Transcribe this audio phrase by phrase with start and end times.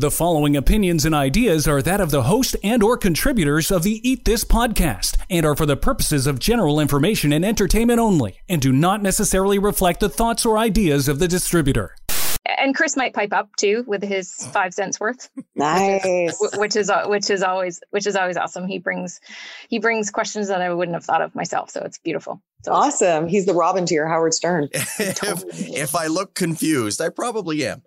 [0.00, 4.00] The following opinions and ideas are that of the host and or contributors of the
[4.08, 8.62] Eat This podcast and are for the purposes of general information and entertainment only and
[8.62, 11.94] do not necessarily reflect the thoughts or ideas of the distributor.
[12.46, 15.28] And Chris might pipe up too with his five cents worth.
[15.54, 16.34] Nice.
[16.56, 18.66] Which is uh, which is always which is always awesome.
[18.66, 19.20] He brings
[19.68, 21.68] he brings questions that I wouldn't have thought of myself.
[21.68, 22.40] So it's beautiful.
[22.64, 23.28] So awesome.
[23.28, 24.70] He's the Robin to your Howard Stern.
[24.72, 27.82] if, if I look confused, I probably am.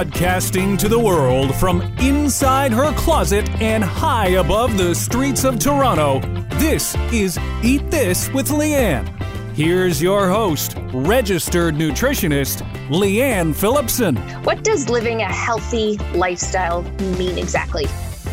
[0.00, 6.20] Broadcasting to the world from inside her closet and high above the streets of Toronto,
[6.52, 9.06] this is Eat This with Leanne.
[9.52, 14.16] Here's your host, registered nutritionist, Leanne Phillipson.
[14.42, 16.80] What does living a healthy lifestyle
[17.18, 17.84] mean exactly?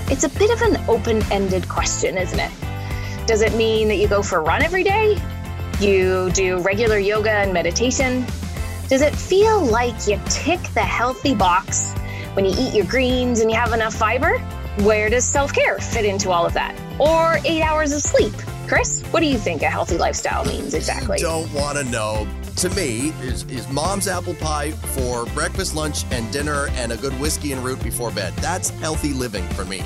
[0.09, 2.51] It's a bit of an open ended question, isn't it?
[3.27, 5.17] Does it mean that you go for a run every day?
[5.81, 8.25] You do regular yoga and meditation?
[8.89, 11.93] Does it feel like you tick the healthy box
[12.33, 14.37] when you eat your greens and you have enough fiber?
[14.79, 16.73] Where does self care fit into all of that?
[16.97, 18.33] Or eight hours of sleep?
[18.65, 21.17] Chris, what do you think a healthy lifestyle means exactly?
[21.17, 22.25] I don't want to know.
[22.57, 27.13] To me, is, is mom's apple pie for breakfast, lunch, and dinner, and a good
[27.19, 28.33] whiskey and root before bed.
[28.37, 29.83] That's healthy living for me.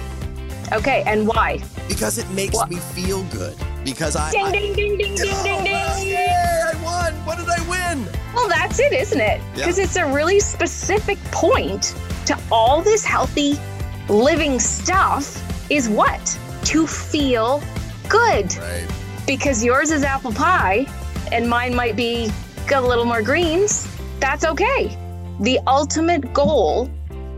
[0.71, 1.59] Okay, and why?
[1.87, 2.69] Because it makes what?
[2.69, 3.57] me feel good.
[3.83, 4.31] Because I.
[4.31, 6.07] Ding, I, ding, ding, ding, ding, ding, ding.
[6.07, 6.70] Yeah, I
[7.11, 7.25] won.
[7.25, 8.07] What did I win?
[8.33, 9.41] Well, that's it, isn't it?
[9.53, 9.83] Because yeah.
[9.83, 11.95] it's a really specific point
[12.25, 13.59] to all this healthy
[14.09, 16.39] living stuff is what?
[16.65, 17.61] To feel
[18.09, 18.55] good.
[18.55, 18.87] Right.
[19.25, 20.85] Because yours is apple pie
[21.31, 22.31] and mine might be
[22.67, 23.87] got a little more greens.
[24.19, 24.97] That's okay.
[25.39, 26.89] The ultimate goal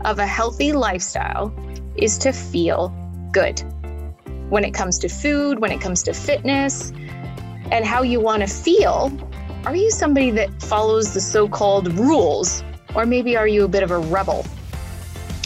[0.04, 1.54] of a healthy lifestyle
[1.96, 2.88] is to feel
[3.32, 3.60] good.
[4.50, 6.92] When it comes to food, when it comes to fitness,
[7.70, 9.08] and how you want to feel
[9.66, 12.62] are you somebody that follows the so called rules,
[12.94, 14.44] or maybe are you a bit of a rebel?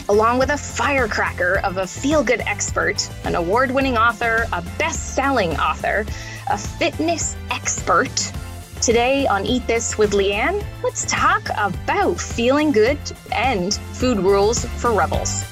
[0.09, 5.15] Along with a firecracker of a feel good expert, an award winning author, a best
[5.15, 6.05] selling author,
[6.49, 8.33] a fitness expert,
[8.81, 12.99] today on Eat This with Leanne, let's talk about feeling good
[13.31, 15.43] and food rules for rebels.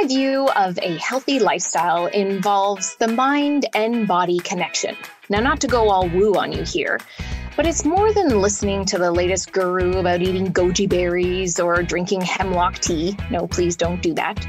[0.00, 4.96] My view of a healthy lifestyle involves the mind and body connection.
[5.28, 6.98] Now, not to go all woo on you here,
[7.54, 12.22] but it's more than listening to the latest guru about eating goji berries or drinking
[12.22, 13.14] hemlock tea.
[13.30, 14.42] No, please don't do that.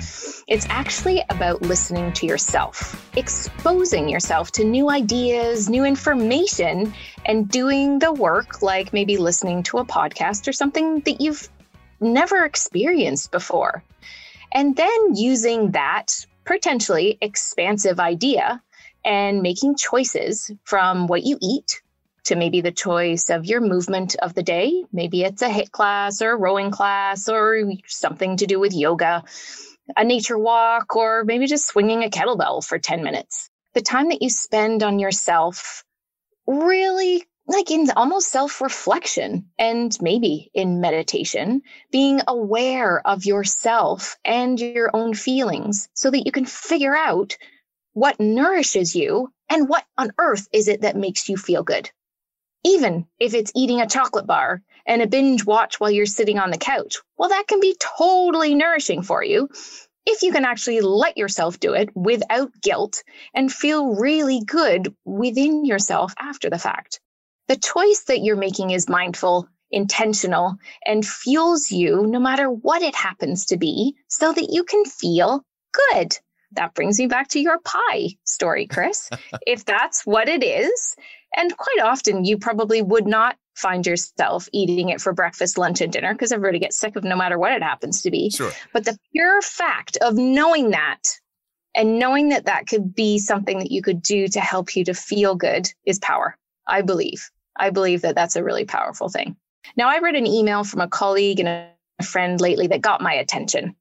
[0.47, 6.93] It's actually about listening to yourself, exposing yourself to new ideas, new information,
[7.25, 11.49] and doing the work like maybe listening to a podcast or something that you've
[11.99, 13.83] never experienced before.
[14.53, 18.61] And then using that potentially expansive idea
[19.05, 21.81] and making choices from what you eat
[22.23, 24.83] to maybe the choice of your movement of the day.
[24.91, 29.23] Maybe it's a HIIT class or a rowing class or something to do with yoga,
[29.97, 33.49] a nature walk, or maybe just swinging a kettlebell for 10 minutes.
[33.73, 35.83] The time that you spend on yourself
[36.45, 44.59] really like in almost self reflection and maybe in meditation, being aware of yourself and
[44.59, 47.37] your own feelings so that you can figure out
[47.93, 51.91] what nourishes you and what on earth is it that makes you feel good.
[52.63, 56.51] Even if it's eating a chocolate bar and a binge watch while you're sitting on
[56.51, 59.49] the couch, well, that can be totally nourishing for you
[60.05, 65.65] if you can actually let yourself do it without guilt and feel really good within
[65.65, 66.99] yourself after the fact.
[67.47, 72.95] The choice that you're making is mindful, intentional, and fuels you no matter what it
[72.95, 75.43] happens to be so that you can feel
[75.73, 76.17] good.
[76.53, 79.09] That brings me back to your pie story, Chris.
[79.47, 80.95] if that's what it is,
[81.35, 85.91] and quite often you probably would not find yourself eating it for breakfast, lunch, and
[85.91, 88.29] dinner because everybody gets sick of no matter what it happens to be.
[88.29, 88.51] Sure.
[88.73, 91.01] But the pure fact of knowing that
[91.75, 94.93] and knowing that that could be something that you could do to help you to
[94.93, 96.37] feel good is power,
[96.67, 97.29] I believe.
[97.61, 99.37] I believe that that's a really powerful thing.
[99.77, 103.13] Now, I read an email from a colleague and a friend lately that got my
[103.13, 103.75] attention.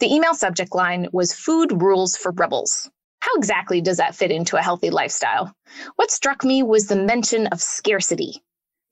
[0.00, 2.90] The email subject line was Food Rules for Rebels.
[3.20, 5.52] How exactly does that fit into a healthy lifestyle?
[5.96, 8.42] What struck me was the mention of scarcity,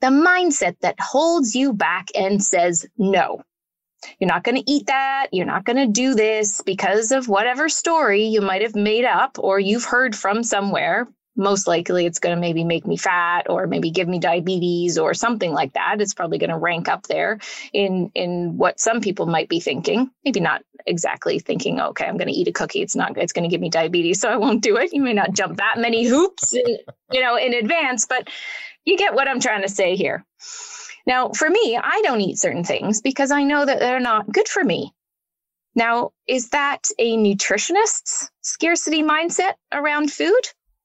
[0.00, 3.42] the mindset that holds you back and says no.
[4.18, 5.28] You're not going to eat that.
[5.32, 9.38] You're not going to do this because of whatever story you might have made up
[9.38, 11.06] or you've heard from somewhere.
[11.36, 15.14] Most likely, it's going to maybe make me fat or maybe give me diabetes or
[15.14, 16.00] something like that.
[16.00, 17.40] It's probably going to rank up there
[17.72, 20.10] in in what some people might be thinking.
[20.24, 22.82] Maybe not exactly thinking, okay, I'm going to eat a cookie.
[22.82, 23.16] It's not.
[23.18, 24.92] It's going to give me diabetes, so I won't do it.
[24.92, 26.78] You may not jump that many hoops, in,
[27.10, 28.28] you know, in advance, but
[28.84, 30.24] you get what I'm trying to say here.
[31.06, 34.48] Now, for me, I don't eat certain things because I know that they're not good
[34.48, 34.92] for me.
[35.74, 40.42] Now, is that a nutritionist's scarcity mindset around food?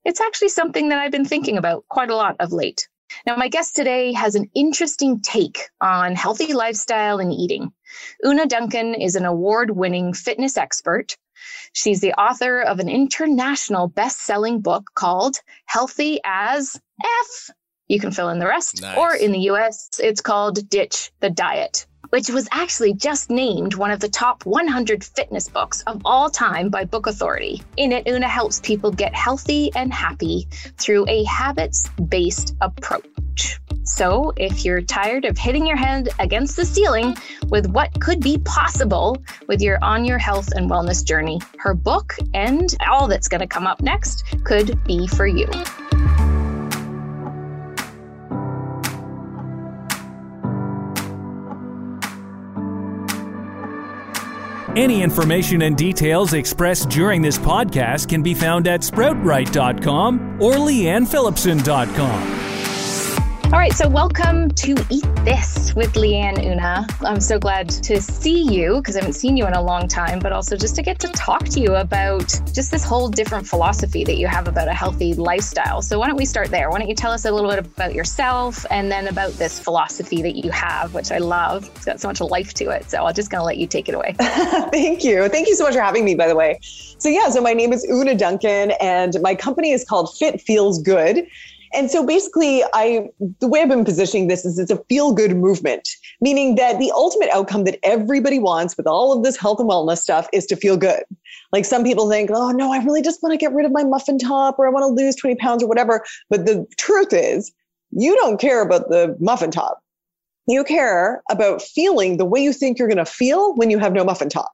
[0.09, 2.89] It's actually something that I've been thinking about quite a lot of late.
[3.27, 7.71] Now, my guest today has an interesting take on healthy lifestyle and eating.
[8.25, 11.15] Oonagh Duncan is an award winning fitness expert.
[11.73, 15.35] She's the author of an international best selling book called
[15.67, 17.51] Healthy as F
[17.87, 18.81] you can fill in the rest.
[18.81, 18.97] Nice.
[18.97, 23.91] Or in the US, it's called Ditch the Diet, which was actually just named one
[23.91, 27.61] of the top 100 fitness books of all time by Book Authority.
[27.77, 30.47] In it, Oonagh helps people get healthy and happy
[30.77, 33.59] through a habits based approach.
[33.83, 37.15] So, if you're tired of hitting your head against the ceiling
[37.49, 39.17] with what could be possible
[39.47, 43.47] with your on your health and wellness journey, her book and all that's going to
[43.47, 45.49] come up next could be for you.
[54.75, 62.38] Any information and details expressed during this podcast can be found at sproutright.com or leannephillipson.com.
[63.51, 66.87] All right, so welcome to Eat This with Leanne Oonagh.
[67.03, 70.19] I'm so glad to see you because I haven't seen you in a long time,
[70.19, 74.03] but also just to get to talk to you about just this whole different philosophy
[74.03, 75.81] that you have about a healthy lifestyle.
[75.81, 76.69] So, why don't we start there?
[76.69, 80.21] Why don't you tell us a little bit about yourself and then about this philosophy
[80.21, 81.71] that you have, which I love?
[81.75, 82.87] It's got so much life to it.
[82.91, 84.13] So, I'm just going to let you take it away.
[84.19, 85.27] Thank you.
[85.27, 86.59] Thank you so much for having me, by the way.
[86.61, 90.79] So, yeah, so my name is Oonagh Duncan, and my company is called Fit Feels
[90.83, 91.25] Good.
[91.73, 95.35] And so basically, I the way I've been positioning this is it's a feel good
[95.35, 95.87] movement,
[96.21, 99.99] meaning that the ultimate outcome that everybody wants with all of this health and wellness
[99.99, 101.03] stuff is to feel good.
[101.51, 103.83] Like some people think, oh no, I really just want to get rid of my
[103.83, 106.03] muffin top or I want to lose 20 pounds or whatever.
[106.29, 107.51] But the truth is,
[107.91, 109.81] you don't care about the muffin top.
[110.47, 113.93] You care about feeling the way you think you're going to feel when you have
[113.93, 114.51] no muffin top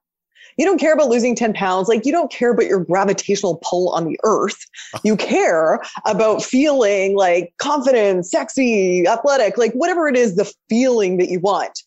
[0.58, 1.88] you don't care about losing 10 pounds.
[1.88, 4.66] Like you don't care about your gravitational pull on the earth.
[5.04, 11.30] You care about feeling like confident, sexy, athletic, like whatever it is, the feeling that
[11.30, 11.82] you want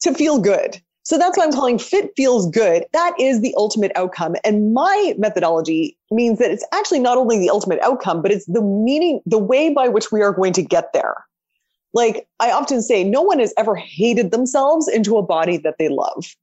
[0.00, 0.80] to feel good.
[1.06, 2.86] So that's why I'm calling fit feels good.
[2.94, 4.36] That is the ultimate outcome.
[4.42, 8.62] And my methodology means that it's actually not only the ultimate outcome, but it's the
[8.62, 11.16] meaning, the way by which we are going to get there.
[11.92, 15.88] Like I often say, no one has ever hated themselves into a body that they
[15.90, 16.34] love.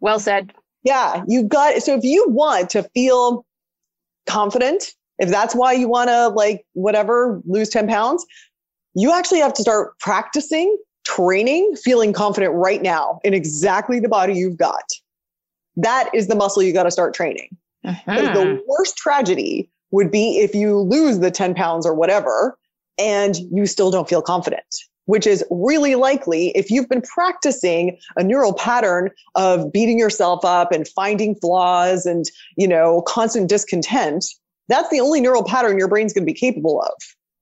[0.00, 0.52] Well said.
[0.84, 3.44] Yeah, you've got so if you want to feel
[4.26, 8.24] confident, if that's why you want to like whatever lose 10 pounds,
[8.94, 14.34] you actually have to start practicing, training, feeling confident right now in exactly the body
[14.34, 14.84] you've got.
[15.76, 17.56] That is the muscle you got to start training.
[17.84, 18.32] Uh-huh.
[18.34, 22.58] The worst tragedy would be if you lose the 10 pounds or whatever
[22.98, 24.64] and you still don't feel confident
[25.08, 30.70] which is really likely if you've been practicing a neural pattern of beating yourself up
[30.70, 32.26] and finding flaws and,
[32.56, 34.26] you know, constant discontent,
[34.68, 36.92] that's the only neural pattern your brain's going to be capable of.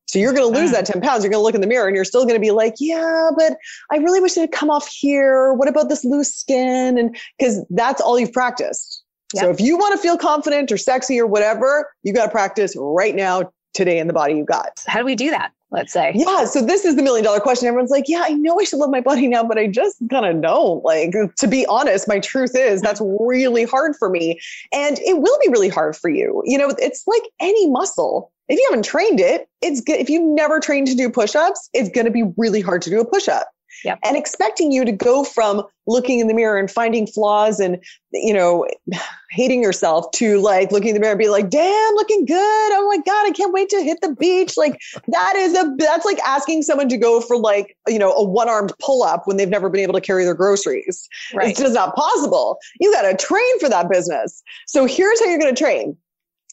[0.07, 0.77] So you're going to lose ah.
[0.77, 1.25] that 10 pounds.
[1.25, 3.31] You're going to look in the mirror and you're still going to be like, yeah,
[3.37, 3.57] but
[3.91, 5.53] I really wish it had come off here.
[5.53, 6.97] What about this loose skin?
[6.97, 9.03] And because that's all you've practiced.
[9.35, 9.43] Yep.
[9.43, 12.77] So if you want to feel confident or sexy or whatever, you got to practice
[12.79, 14.83] right now, today in the body you got.
[14.87, 15.53] How do we do that?
[15.77, 16.13] Let's say.
[16.15, 16.47] Yeah.
[16.47, 17.69] So this is the million dollar question.
[17.69, 20.25] Everyone's like, yeah, I know I should love my body now, but I just kind
[20.25, 20.83] of don't.
[20.83, 24.41] Like, to be honest, my truth is that's really hard for me.
[24.73, 26.43] And it will be really hard for you.
[26.45, 28.33] You know, it's like any muscle.
[28.49, 30.01] If you haven't trained it, it's good.
[30.01, 32.91] If you've never trained to do push ups, it's going to be really hard to
[32.91, 33.49] do a push up.
[33.85, 33.99] Yep.
[34.05, 38.33] And expecting you to go from looking in the mirror and finding flaws and, you
[38.33, 38.67] know,
[39.31, 42.37] hating yourself to like looking in the mirror and be like, damn, looking good.
[42.73, 44.57] Oh my God, I can't wait to hit the beach.
[44.57, 48.25] Like that is a, that's like asking someone to go for like, you know, a
[48.25, 51.09] one armed pull up when they've never been able to carry their groceries.
[51.35, 51.51] Right.
[51.51, 52.59] It's just not possible.
[52.81, 54.43] You got to train for that business.
[54.67, 55.97] So here's how you're going to train.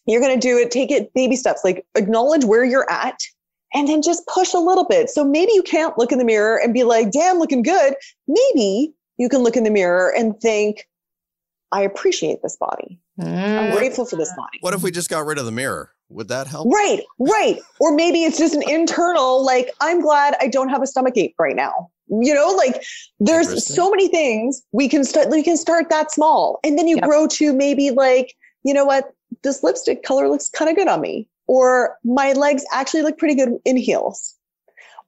[0.06, 3.18] You're going to do it, take it baby steps, like acknowledge where you're at
[3.74, 5.10] and then just push a little bit.
[5.10, 7.96] So maybe you can't look in the mirror and be like, damn, looking good.
[8.28, 10.88] Maybe you can look in the mirror and think,
[11.72, 13.00] I appreciate this body.
[13.20, 13.60] Mm.
[13.60, 14.60] I'm grateful for this body.
[14.62, 15.92] What if we just got rid of the mirror?
[16.10, 16.72] Would that help?
[16.72, 17.58] Right, right.
[17.80, 21.34] Or maybe it's just an internal, like, I'm glad I don't have a stomach ache
[21.40, 21.90] right now.
[22.10, 22.84] You know, like
[23.20, 25.30] there's so many things we can start.
[25.30, 27.06] We can start that small, and then you yep.
[27.06, 31.02] grow to maybe like, you know what, this lipstick color looks kind of good on
[31.02, 34.36] me, or my legs actually look pretty good in heels,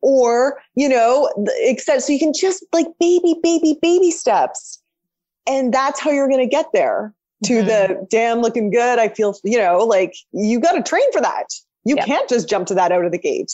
[0.02, 4.82] or you know, except so you can just like baby, baby, baby steps,
[5.48, 7.14] and that's how you're going to get there
[7.46, 7.68] to mm-hmm.
[7.68, 9.00] the damn looking good.
[9.00, 11.48] I feel, you know, like you got to train for that.
[11.84, 12.06] You yep.
[12.06, 13.54] can't just jump to that out of the gate.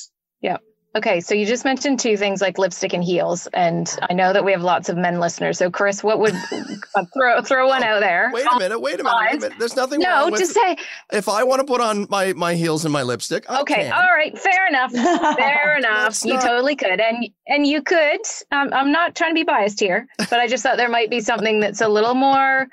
[0.94, 0.98] Yeah.
[0.98, 4.44] Okay, so you just mentioned two things like lipstick and heels, and I know that
[4.44, 5.58] we have lots of men listeners.
[5.58, 6.34] So, Chris, what would
[6.96, 8.30] uh, throw throw one out there?
[8.34, 9.60] Wait a minute, wait a minute, wait a minute.
[9.60, 10.02] There's nothing.
[10.02, 10.76] No, wrong just say
[11.14, 13.46] if I want to put on my my heels and my lipstick.
[13.50, 13.94] I okay, can.
[13.94, 14.92] all right, fair enough,
[15.38, 16.26] fair enough.
[16.26, 18.22] you totally could, and and you could.
[18.52, 21.22] Um, I'm not trying to be biased here, but I just thought there might be
[21.22, 22.68] something that's a little more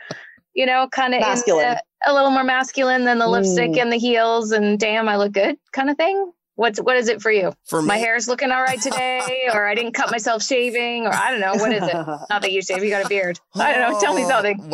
[0.55, 3.31] you know, kind of masculine, a little more masculine than the mm.
[3.31, 6.33] lipstick and the heels, and damn, I look good, kind of thing.
[6.59, 7.53] What's what is it for you?
[7.67, 11.31] For my hair's looking all right today, or I didn't cut myself shaving, or I
[11.31, 11.55] don't know.
[11.55, 11.95] What is it?
[11.95, 13.39] Not that you shave, you got a beard.
[13.55, 14.01] I don't know.
[14.01, 14.73] Tell me something.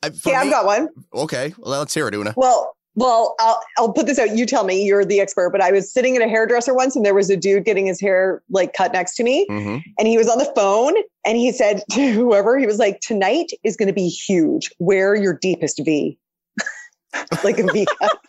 [0.04, 0.90] okay, I've got one.
[1.14, 2.34] Okay, well, let's hear it, Oonagh.
[2.36, 4.36] Well, well, I'll I'll put this out.
[4.36, 4.84] You tell me.
[4.84, 5.52] You're the expert.
[5.52, 8.02] But I was sitting in a hairdresser once, and there was a dude getting his
[8.02, 9.88] hair like cut next to me, mm-hmm.
[10.00, 13.52] and he was on the phone, and he said to whoever, he was like, "Tonight
[13.64, 14.72] is going to be huge.
[14.80, 16.18] Wear your deepest V."
[17.44, 18.20] like a V cut.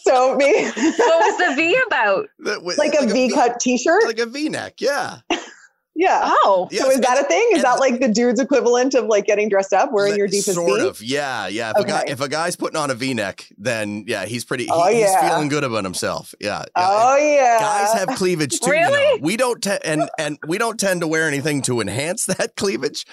[0.00, 0.64] so me.
[0.64, 2.28] what was the V about?
[2.38, 4.74] like, like a V cut T-shirt, like a V neck.
[4.80, 5.18] Yeah.
[6.02, 6.20] Yeah.
[6.24, 6.68] Oh.
[6.72, 7.48] So is that a thing?
[7.52, 10.80] Is that like the dude's equivalent of like getting dressed up, wearing your deepest Sort
[10.80, 10.88] V?
[10.88, 11.00] of.
[11.00, 11.46] Yeah.
[11.46, 11.70] Yeah.
[11.70, 11.90] If, okay.
[11.90, 14.64] a guy, if a guy's putting on a V-neck, then yeah, he's pretty.
[14.64, 15.20] He, oh, yeah.
[15.20, 16.34] He's feeling good about himself.
[16.40, 16.64] Yeah.
[16.76, 16.88] yeah.
[16.88, 17.58] Oh yeah.
[17.60, 18.70] Guys have cleavage too.
[18.70, 19.00] really?
[19.00, 19.22] You know?
[19.22, 23.06] We don't te- and and we don't tend to wear anything to enhance that cleavage,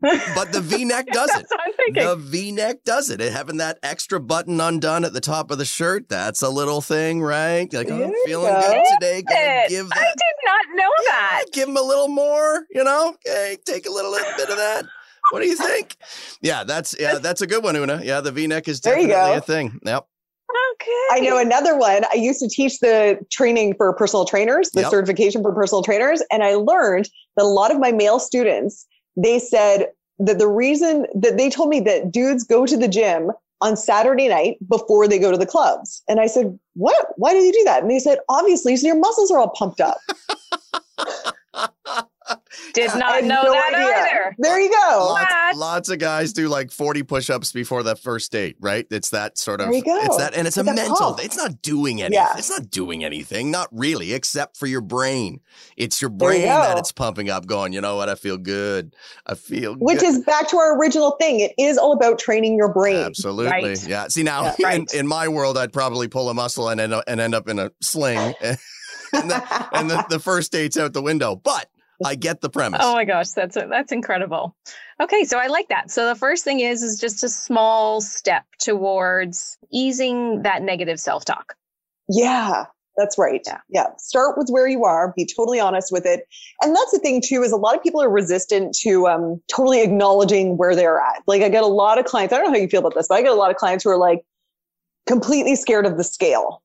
[0.00, 1.46] but the V-neck does it.
[1.94, 3.20] The V-neck does it.
[3.20, 7.22] Having that extra button undone at the top of the shirt, that's a little thing,
[7.22, 7.72] right?
[7.72, 8.60] Like, oh, I'm feeling go.
[8.60, 9.22] good today.
[9.68, 9.96] Give that.
[9.96, 11.44] I did not know yeah, that.
[11.52, 12.35] Give him a little more,
[12.70, 13.14] you know?
[13.26, 14.84] Okay, take a little, little bit of that.
[15.30, 15.96] What do you think?
[16.40, 18.04] Yeah, that's yeah, that's a good one, Oonagh.
[18.04, 19.80] Yeah, the V-neck is definitely a thing.
[19.84, 20.06] Yep.
[20.72, 21.06] Okay.
[21.10, 22.04] I know another one.
[22.12, 24.90] I used to teach the training for personal trainers, the yep.
[24.90, 29.38] certification for personal trainers, and I learned that a lot of my male students, they
[29.38, 29.88] said
[30.18, 34.28] that the reason that they told me that dudes go to the gym on Saturday
[34.28, 36.02] night before they go to the clubs.
[36.08, 37.08] And I said, What?
[37.16, 37.82] Why do you do that?
[37.82, 39.98] And they said, Obviously, so your muscles are all pumped up.
[42.74, 43.86] Did not know no that idea.
[43.86, 44.36] either.
[44.38, 45.06] There you go.
[45.10, 48.86] Lots, lots, of guys do like 40 push-ups before that first date, right?
[48.90, 49.96] It's that sort of there you go.
[50.02, 51.24] it's that and it's, it's a mental pump.
[51.24, 52.14] it's not doing anything.
[52.14, 52.34] Yeah.
[52.36, 55.40] It's not doing anything, not really, except for your brain.
[55.76, 58.94] It's your brain you that it's pumping up, going, you know what, I feel good.
[59.26, 59.82] I feel good.
[59.82, 60.08] Which good.
[60.08, 61.40] is back to our original thing.
[61.40, 62.96] It is all about training your brain.
[62.96, 63.46] Absolutely.
[63.50, 63.86] Right.
[63.88, 64.08] Yeah.
[64.08, 64.92] See now yeah, right.
[64.92, 67.48] in, in, my world, I'd probably pull a muscle and end up, and end up
[67.48, 68.34] in a sling.
[69.12, 71.36] and, the, and the, the first date's out the window.
[71.36, 71.68] But
[72.04, 72.80] I get the premise.
[72.82, 74.54] Oh my gosh, that's that's incredible.
[75.00, 75.90] Okay, so I like that.
[75.90, 81.54] So the first thing is is just a small step towards easing that negative self-talk.
[82.08, 83.42] Yeah, that's right.
[83.46, 83.58] Yeah.
[83.68, 83.86] yeah.
[83.98, 86.24] Start with where you are, be totally honest with it.
[86.62, 89.82] And that's the thing too, is a lot of people are resistant to um, totally
[89.82, 91.22] acknowledging where they're at.
[91.26, 93.08] Like I get a lot of clients, I don't know how you feel about this,
[93.08, 94.22] but I get a lot of clients who are like
[95.06, 96.62] completely scared of the scale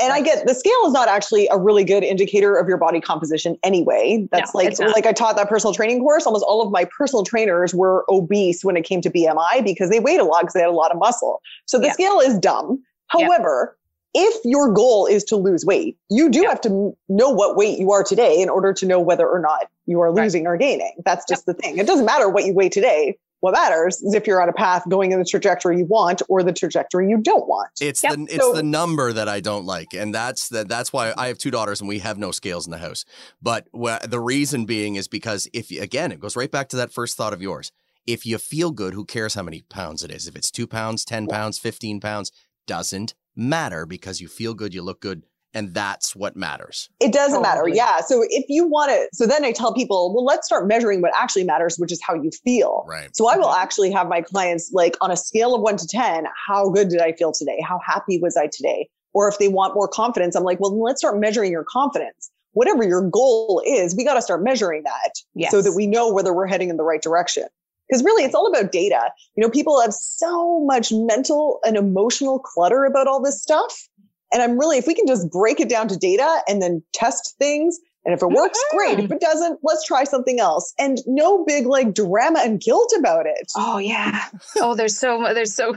[0.00, 3.00] and I get the scale is not actually a really good indicator of your body
[3.00, 4.26] composition anyway.
[4.32, 6.26] That's no, like like I taught that personal training course.
[6.26, 10.00] Almost all of my personal trainers were obese when it came to BMI because they
[10.00, 11.40] weighed a lot because they had a lot of muscle.
[11.66, 11.92] So the yeah.
[11.92, 12.82] scale is dumb.
[13.08, 13.76] However,
[14.14, 14.22] yeah.
[14.22, 16.48] if your goal is to lose weight, you do yeah.
[16.48, 19.68] have to know what weight you are today in order to know whether or not
[19.86, 20.52] you are losing right.
[20.52, 20.94] or gaining.
[21.04, 21.78] That's just the thing.
[21.78, 23.16] It doesn't matter what you weigh today.
[23.44, 26.42] What matters is if you're on a path going in the trajectory you want or
[26.42, 27.68] the trajectory you don't want.
[27.78, 28.14] It's yep.
[28.14, 30.66] the it's so, the number that I don't like, and that's that.
[30.66, 33.04] That's why I have two daughters and we have no scales in the house.
[33.42, 36.76] But wh- the reason being is because if you, again, it goes right back to
[36.76, 37.70] that first thought of yours.
[38.06, 40.26] If you feel good, who cares how many pounds it is?
[40.26, 42.32] If it's two pounds, ten pounds, fifteen pounds,
[42.66, 45.22] doesn't matter because you feel good, you look good
[45.54, 46.90] and that's what matters.
[47.00, 47.68] It doesn't matter.
[47.68, 48.00] Yeah.
[48.00, 51.12] So if you want to, so then I tell people, well, let's start measuring what
[51.16, 52.84] actually matters, which is how you feel.
[52.88, 53.14] Right.
[53.14, 53.62] So I will mm-hmm.
[53.62, 57.00] actually have my clients like on a scale of one to 10, how good did
[57.00, 57.62] I feel today?
[57.66, 58.88] How happy was I today?
[59.12, 62.30] Or if they want more confidence, I'm like, well, let's start measuring your confidence.
[62.52, 65.52] Whatever your goal is, we got to start measuring that yes.
[65.52, 67.44] so that we know whether we're heading in the right direction.
[67.88, 69.10] Because really, it's all about data.
[69.36, 73.88] You know, people have so much mental and emotional clutter about all this stuff
[74.34, 77.36] and I'm really, if we can just break it down to data and then test
[77.38, 78.76] things, and if it works, mm-hmm.
[78.76, 78.98] great.
[78.98, 80.74] If it doesn't, let's try something else.
[80.78, 83.50] And no big like drama and guilt about it.
[83.56, 84.26] Oh yeah.
[84.56, 85.74] Oh, there's so there's so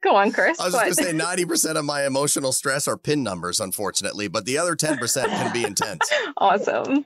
[0.00, 0.60] Go on, Chris.
[0.60, 4.28] I was just going to say 90% of my emotional stress are pin numbers, unfortunately,
[4.28, 6.08] but the other 10% can be intense.
[6.36, 7.04] awesome.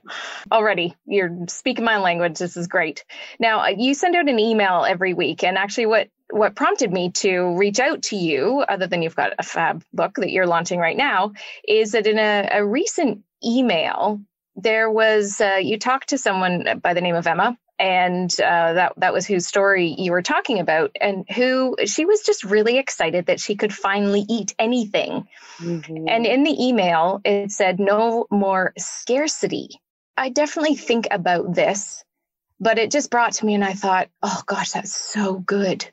[0.51, 2.39] Already, you're speaking my language.
[2.39, 3.05] This is great.
[3.41, 7.11] Now, uh, you send out an email every week, and actually, what what prompted me
[7.11, 10.79] to reach out to you, other than you've got a fab book that you're launching
[10.79, 11.33] right now,
[11.67, 14.21] is that in a, a recent email,
[14.57, 18.93] there was uh, you talked to someone by the name of Emma and uh, that
[18.99, 23.27] that was whose story you were talking about, and who she was just really excited
[23.27, 25.27] that she could finally eat anything.
[25.59, 26.09] Mm-hmm.
[26.09, 29.81] And in the email, it said no more scarcity.
[30.17, 32.05] I definitely think about this,
[32.61, 35.91] but it just brought to me, and I thought, oh gosh, that's so good,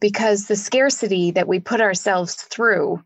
[0.00, 3.02] because the scarcity that we put ourselves through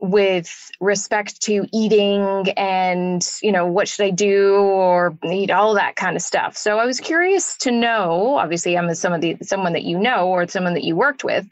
[0.00, 5.96] with respect to eating and you know what should i do or eat all that
[5.96, 6.56] kind of stuff.
[6.56, 10.28] So i was curious to know obviously i'm some of the someone that you know
[10.28, 11.46] or someone that you worked with.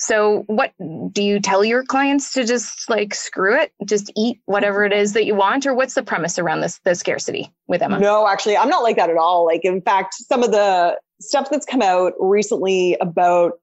[0.00, 3.72] So what do you tell your clients to just like screw it?
[3.84, 5.66] Just eat whatever it is that you want?
[5.66, 7.98] Or what's the premise around this the scarcity with emma?
[7.98, 9.46] No actually i'm not like that at all.
[9.46, 13.54] Like in fact some of the stuff that's come out recently about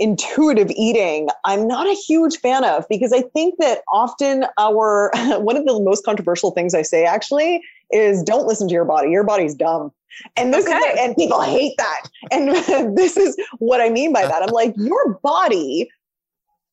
[0.00, 5.56] intuitive eating, I'm not a huge fan of because I think that often our one
[5.56, 9.10] of the most controversial things I say actually is don't listen to your body.
[9.10, 9.92] Your body's dumb.
[10.36, 10.74] And this okay.
[10.74, 12.02] is and people hate that.
[12.32, 12.48] And
[12.96, 14.42] this is what I mean by that.
[14.42, 15.88] I'm like, your body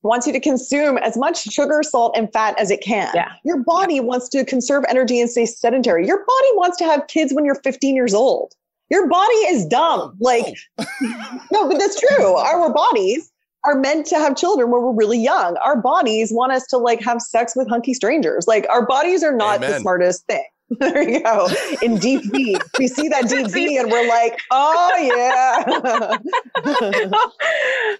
[0.04, 3.12] wants you to consume as much sugar, salt, and fat as it can.
[3.14, 3.34] Yeah.
[3.44, 4.02] Your body yeah.
[4.02, 6.08] wants to conserve energy and stay sedentary.
[6.08, 8.54] Your body wants to have kids when you're 15 years old.
[8.90, 10.16] Your body is dumb.
[10.20, 10.56] Like,
[11.52, 12.36] no, but that's true.
[12.36, 13.32] Our bodies
[13.64, 15.58] are meant to have children when we're really young.
[15.58, 18.48] Our bodies want us to like have sex with hunky strangers.
[18.48, 19.72] Like, our bodies are not Amen.
[19.72, 20.46] the smartest thing.
[20.80, 21.48] there you go.
[21.82, 26.18] In deep V, we see that deep V and we're like, oh yeah.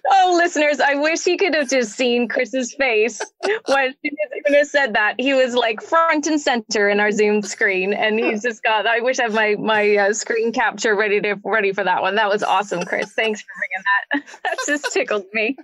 [0.10, 3.22] oh, listeners, I wish you could have just seen Chris's face
[3.66, 5.14] when he said that.
[5.18, 8.86] He was like front and center in our Zoom screen, and he's just got.
[8.86, 12.16] I wish I have my my uh, screen capture ready to ready for that one.
[12.16, 13.12] That was awesome, Chris.
[13.12, 14.40] Thanks for bringing that.
[14.44, 15.56] that just tickled me.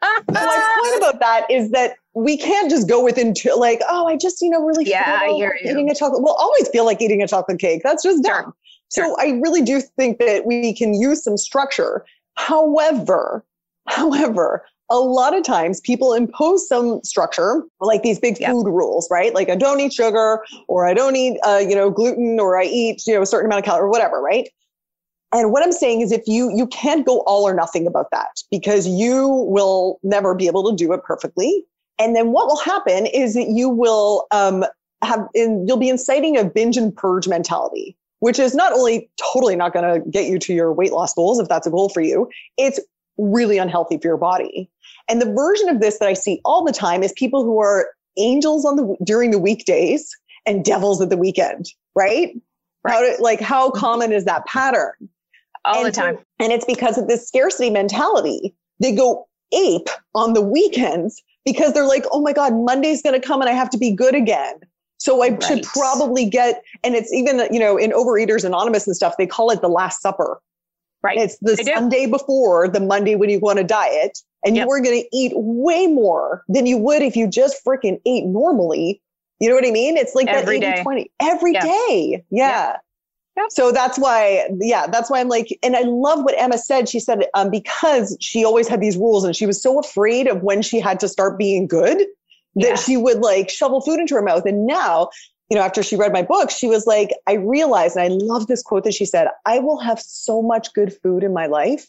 [0.00, 4.16] my point about that is that we can't just go within two, like, oh, I
[4.16, 6.22] just, you know, really yeah, feel like eating a chocolate.
[6.22, 7.82] We'll always feel like eating a chocolate cake.
[7.84, 8.44] That's just dumb.
[8.44, 8.54] Sure.
[8.88, 9.16] So sure.
[9.20, 12.04] I really do think that we can use some structure.
[12.34, 13.44] However,
[13.88, 19.34] however, a lot of times people impose some structure like these big food rules right
[19.34, 22.64] like i don't eat sugar or i don't eat uh, you know gluten or i
[22.64, 24.48] eat you know a certain amount of calories or whatever right
[25.32, 28.42] and what I'm saying is if you you can't go all or nothing about that
[28.50, 31.64] because you will never be able to do it perfectly.
[31.98, 34.64] And then what will happen is that you will um,
[35.02, 39.56] have in, you'll be inciting a binge and purge mentality, which is not only totally
[39.56, 42.00] not going to get you to your weight loss goals if that's a goal for
[42.00, 42.80] you, it's
[43.16, 44.70] really unhealthy for your body.
[45.08, 47.88] And the version of this that I see all the time is people who are
[48.16, 50.08] angels on the during the weekdays
[50.46, 52.34] and devils at the weekend, right?
[52.84, 52.92] right.
[52.92, 55.08] How to, like how common is that pattern?
[55.64, 56.18] all and the time.
[56.38, 58.54] and it's because of this scarcity mentality.
[58.80, 63.26] They go ape on the weekends because they're like, oh my God, Monday's going to
[63.26, 64.60] come and I have to be good again.
[64.98, 65.42] So I right.
[65.42, 69.50] should probably get, and it's even, you know, in Overeaters Anonymous and stuff, they call
[69.50, 70.40] it the Last Supper.
[71.02, 71.16] Right.
[71.16, 74.66] It's the Sunday before the Monday when you want to diet, and yep.
[74.66, 78.26] you are going to eat way more than you would if you just freaking ate
[78.26, 79.00] normally.
[79.38, 79.96] You know what I mean?
[79.96, 81.62] It's like every that 80 20 every yeah.
[81.62, 82.24] day.
[82.30, 82.76] Yeah.
[83.50, 86.88] So that's why, yeah, that's why I'm like, and I love what Emma said.
[86.88, 90.42] She said, um, because she always had these rules and she was so afraid of
[90.42, 91.98] when she had to start being good
[92.56, 92.74] that yeah.
[92.76, 94.44] she would like shovel food into her mouth.
[94.46, 95.10] And now,
[95.50, 98.46] you know, after she read my book, she was like, I realized, and I love
[98.46, 101.86] this quote that she said, I will have so much good food in my life.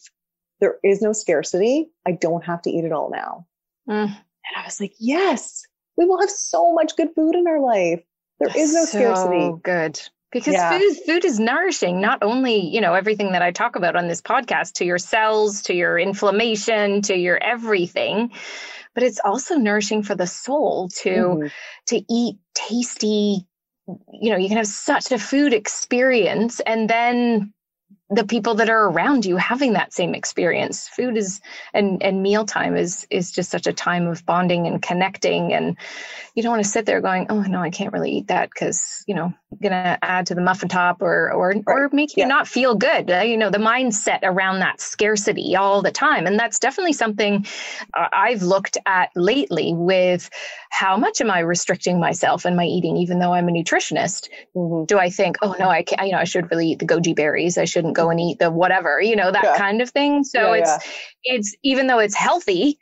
[0.60, 1.90] There is no scarcity.
[2.06, 3.46] I don't have to eat it all now.
[3.90, 4.06] Mm.
[4.06, 5.64] And I was like, yes,
[5.98, 8.02] we will have so much good food in our life.
[8.40, 9.52] There That's is no so scarcity.
[9.64, 10.02] Good
[10.32, 10.78] because yeah.
[10.78, 14.22] food food is nourishing not only you know everything that i talk about on this
[14.22, 18.32] podcast to your cells to your inflammation to your everything
[18.94, 21.48] but it's also nourishing for the soul to mm-hmm.
[21.88, 23.46] to eat tasty
[24.12, 27.54] you know you can have such a food experience and then
[28.10, 31.42] the people that are around you having that same experience food is
[31.74, 35.78] and and mealtime is is just such a time of bonding and connecting and
[36.34, 39.04] you don't want to sit there going oh no i can't really eat that because
[39.08, 41.64] you know I'm gonna add to the muffin top or or right.
[41.68, 42.28] or make you yeah.
[42.28, 46.40] not feel good uh, you know the mindset around that scarcity all the time and
[46.40, 47.46] that's definitely something
[47.96, 50.30] uh, i've looked at lately with
[50.72, 54.86] how much am i restricting myself and my eating even though i'm a nutritionist mm-hmm.
[54.86, 57.16] do i think oh no i can't you know i should really eat the goji
[57.16, 59.58] berries i shouldn't go and eat the whatever you know that yeah.
[59.58, 60.88] kind of thing so yeah, it's
[61.24, 62.80] it's even though it's healthy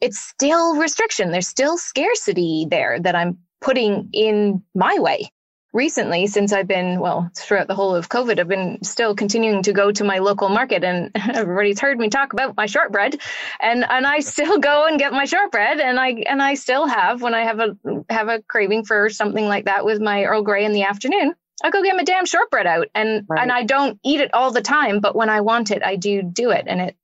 [0.00, 1.30] it's still restriction.
[1.30, 5.30] There's still scarcity there that I'm putting in my way.
[5.72, 9.72] Recently, since I've been, well, throughout the whole of COVID, I've been still continuing to
[9.72, 13.20] go to my local market and everybody's heard me talk about my shortbread.
[13.60, 17.22] And and I still go and get my shortbread and I and I still have
[17.22, 17.76] when I have a
[18.08, 21.70] have a craving for something like that with my Earl Grey in the afternoon, I
[21.70, 23.42] go get my damn shortbread out and right.
[23.42, 26.22] and I don't eat it all the time, but when I want it, I do
[26.22, 26.96] do it and it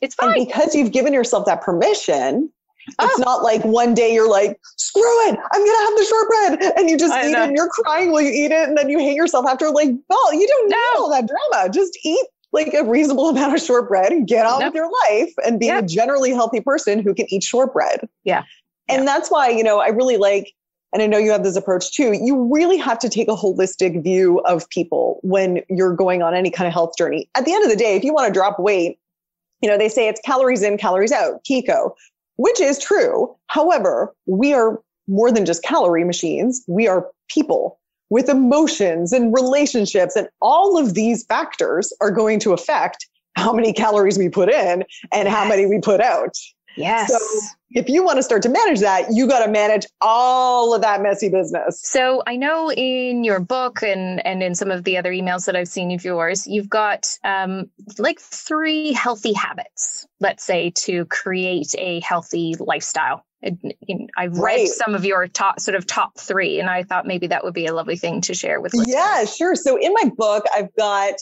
[0.00, 0.36] it's fine.
[0.36, 2.50] And because you've given yourself that permission,
[2.98, 3.06] oh.
[3.06, 6.72] it's not like one day you're like, screw it, I'm gonna have the shortbread.
[6.78, 7.42] And you just I eat know.
[7.42, 9.90] it and you're crying while you eat it, and then you hate yourself after like,
[10.08, 10.76] well, you don't no.
[10.76, 11.72] need all that drama.
[11.72, 14.72] Just eat like a reasonable amount of shortbread and get on nope.
[14.72, 15.84] with your life and be yep.
[15.84, 18.08] a generally healthy person who can eat shortbread.
[18.24, 18.44] Yeah.
[18.88, 19.04] And yeah.
[19.04, 20.52] that's why, you know, I really like
[20.92, 24.02] and I know you have this approach too, you really have to take a holistic
[24.02, 27.28] view of people when you're going on any kind of health journey.
[27.34, 28.98] At the end of the day, if you want to drop weight,
[29.62, 31.94] you know, they say it's calories in, calories out, CICO,
[32.36, 33.34] which is true.
[33.46, 36.62] However, we are more than just calorie machines.
[36.66, 37.78] We are people
[38.10, 43.72] with emotions and relationships, and all of these factors are going to affect how many
[43.72, 46.36] calories we put in and how many we put out.
[46.76, 47.10] Yes.
[47.10, 47.18] So
[47.70, 51.02] if you want to start to manage that, you got to manage all of that
[51.02, 51.80] messy business.
[51.82, 55.56] So I know in your book and and in some of the other emails that
[55.56, 61.74] I've seen of yours, you've got um, like three healthy habits, let's say, to create
[61.78, 63.24] a healthy lifestyle.
[64.16, 64.68] I've read right.
[64.68, 67.66] some of your top sort of top three, and I thought maybe that would be
[67.66, 68.94] a lovely thing to share with listeners.
[68.94, 69.56] Yeah, sure.
[69.56, 71.14] So in my book, I've got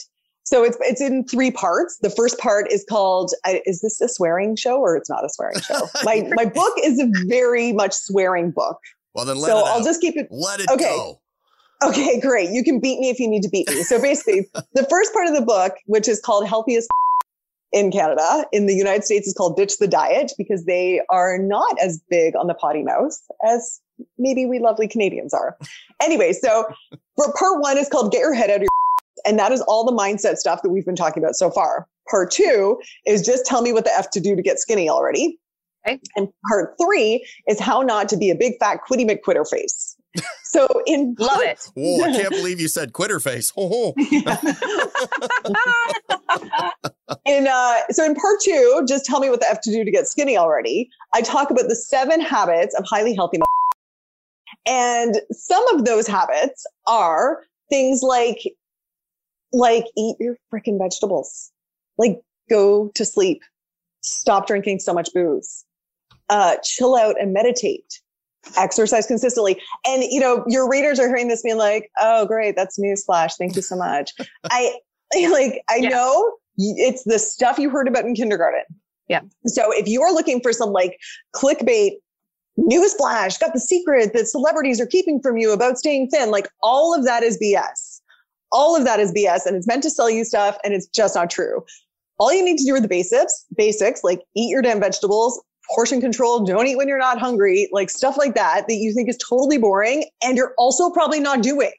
[0.43, 1.97] so it's it's in three parts.
[2.01, 5.29] The first part is called uh, "Is this a swearing show or it's not a
[5.29, 8.77] swearing show?" my my book is a very much swearing book.
[9.13, 10.27] Well, then let so I'll just keep it.
[10.31, 10.83] Let it okay.
[10.83, 11.21] go.
[11.83, 12.51] Okay, great.
[12.51, 13.83] You can beat me if you need to beat me.
[13.83, 16.89] So basically, the first part of the book, which is called "Healthiest
[17.71, 21.75] in Canada," in the United States, is called "Ditch the Diet" because they are not
[21.81, 23.15] as big on the potty mouth
[23.47, 23.79] as
[24.17, 25.55] maybe we lovely Canadians are.
[26.01, 26.65] Anyway, so
[27.15, 28.70] for part one is called "Get Your Head Out of Your."
[29.25, 31.87] And that is all the mindset stuff that we've been talking about so far.
[32.09, 35.37] Part two is just tell me what the F to do to get skinny already.
[35.87, 35.99] Okay.
[36.15, 39.95] And part three is how not to be a big fat quitty McQuitter face.
[40.43, 41.71] So in love part- it.
[41.75, 43.51] Whoa, I can't believe you said quitter face.
[43.57, 43.93] Oh.
[47.25, 49.91] in uh, so in part two, just tell me what the F to do to
[49.91, 50.89] get skinny already.
[51.13, 53.39] I talk about the seven habits of highly healthy.
[54.67, 58.39] And some of those habits are things like
[59.53, 61.51] like eat your freaking vegetables.
[61.97, 63.41] Like go to sleep.
[64.01, 65.65] Stop drinking so much booze.
[66.29, 67.99] Uh, chill out and meditate.
[68.57, 69.61] Exercise consistently.
[69.85, 73.33] And you know, your readers are hearing this being like, oh great, that's newsflash.
[73.37, 74.13] Thank you so much.
[74.51, 74.73] I
[75.13, 78.63] like I know it's the stuff you heard about in kindergarten.
[79.07, 79.21] Yeah.
[79.45, 80.97] So if you are looking for some like
[81.35, 81.91] clickbait
[82.57, 86.97] newsflash, got the secret that celebrities are keeping from you about staying thin, like all
[86.97, 87.90] of that is BS
[88.51, 91.15] all of that is BS and it's meant to sell you stuff and it's just
[91.15, 91.63] not true.
[92.19, 95.41] All you need to do are the basics, basics like eat your damn vegetables,
[95.73, 99.09] portion control, don't eat when you're not hungry, like stuff like that that you think
[99.09, 101.71] is totally boring and you're also probably not doing.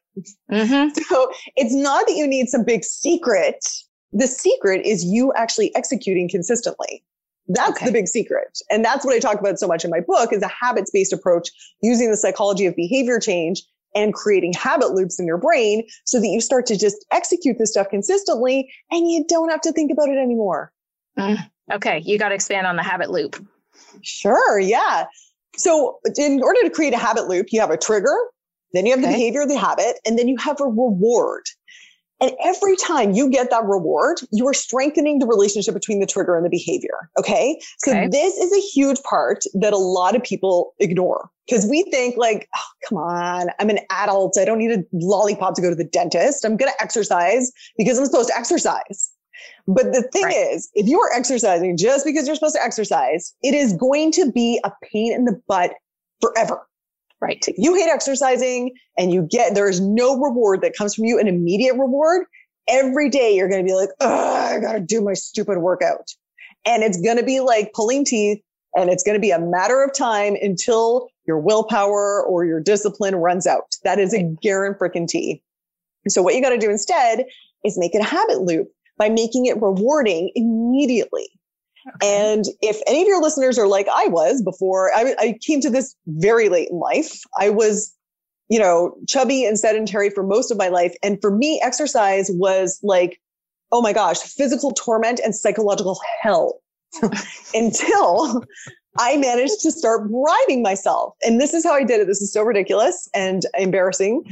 [0.50, 0.98] Mm-hmm.
[1.08, 3.64] So it's not that you need some big secret.
[4.12, 7.02] The secret is you actually executing consistently.
[7.48, 7.86] That's okay.
[7.86, 8.58] the big secret.
[8.70, 11.12] And that's what I talk about so much in my book is a habits based
[11.12, 11.48] approach
[11.82, 13.62] using the psychology of behavior change
[13.94, 17.70] and creating habit loops in your brain so that you start to just execute this
[17.70, 20.72] stuff consistently and you don't have to think about it anymore.
[21.18, 21.38] Mm,
[21.72, 22.02] okay.
[22.04, 23.44] You got to expand on the habit loop.
[24.02, 24.58] Sure.
[24.58, 25.06] Yeah.
[25.56, 28.16] So in order to create a habit loop, you have a trigger,
[28.72, 31.44] then you have the behavior of the habit, and then you have a reward.
[32.22, 36.36] And every time you get that reward, you are strengthening the relationship between the trigger
[36.36, 37.10] and the behavior.
[37.18, 37.60] Okay.
[37.78, 38.06] So okay.
[38.06, 42.48] this is a huge part that a lot of people ignore because we think like,
[42.56, 44.38] oh, come on, I'm an adult.
[44.38, 46.44] I don't need a lollipop to go to the dentist.
[46.44, 49.10] I'm going to exercise because I'm supposed to exercise.
[49.66, 50.36] But the thing right.
[50.52, 54.30] is, if you are exercising just because you're supposed to exercise, it is going to
[54.30, 55.72] be a pain in the butt
[56.20, 56.68] forever.
[57.22, 57.46] Right.
[57.46, 61.20] If you hate exercising and you get, there is no reward that comes from you,
[61.20, 62.26] an immediate reward.
[62.68, 66.08] Every day you're going to be like, I got to do my stupid workout.
[66.66, 68.42] And it's going to be like pulling teeth
[68.74, 73.14] and it's going to be a matter of time until your willpower or your discipline
[73.14, 73.76] runs out.
[73.84, 75.44] That is a guarantee.
[76.08, 77.24] So what you got to do instead
[77.64, 78.66] is make it a habit loop
[78.98, 81.28] by making it rewarding immediately.
[82.02, 85.70] And if any of your listeners are like I was before, I, I came to
[85.70, 87.20] this very late in life.
[87.38, 87.94] I was,
[88.48, 90.94] you know, chubby and sedentary for most of my life.
[91.02, 93.20] And for me, exercise was like,
[93.72, 96.60] oh my gosh, physical torment and psychological hell
[97.54, 98.44] until
[98.98, 101.14] I managed to start bribing myself.
[101.22, 102.06] And this is how I did it.
[102.06, 104.24] This is so ridiculous and embarrassing.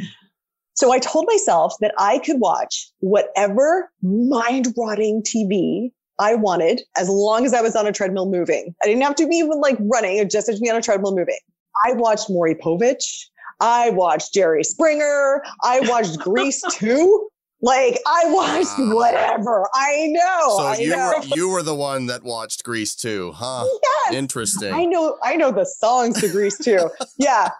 [0.74, 7.08] So I told myself that I could watch whatever mind rotting TV I wanted as
[7.08, 8.74] long as I was on a treadmill moving.
[8.84, 10.82] I didn't have to be even like running, it just had to be on a
[10.82, 11.38] treadmill moving.
[11.86, 13.26] I watched Maury Povich.
[13.60, 15.42] I watched Jerry Springer.
[15.62, 17.28] I watched Grease 2.
[17.62, 18.94] Like I watched wow.
[18.94, 19.68] whatever.
[19.74, 20.56] I know.
[20.56, 21.14] So I you know.
[21.18, 23.66] were you were the one that watched Grease 2, huh?
[23.82, 24.14] Yes.
[24.14, 24.72] Interesting.
[24.72, 25.18] I know.
[25.22, 26.88] I know the songs to Grease 2.
[27.18, 27.50] yeah,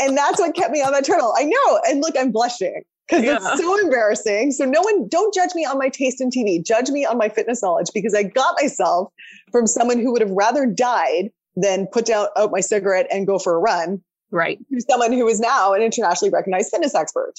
[0.00, 1.34] and that's what kept me on that treadmill.
[1.38, 1.80] I know.
[1.86, 3.38] And look, I'm blushing because yeah.
[3.40, 4.52] it's so embarrassing.
[4.52, 6.64] So no one, don't judge me on my taste in TV.
[6.64, 9.12] Judge me on my fitness knowledge because I got myself
[9.52, 13.38] from someone who would have rather died than put down out my cigarette and go
[13.38, 14.02] for a run.
[14.30, 14.58] Right.
[14.72, 17.34] To someone who is now an internationally recognized fitness expert.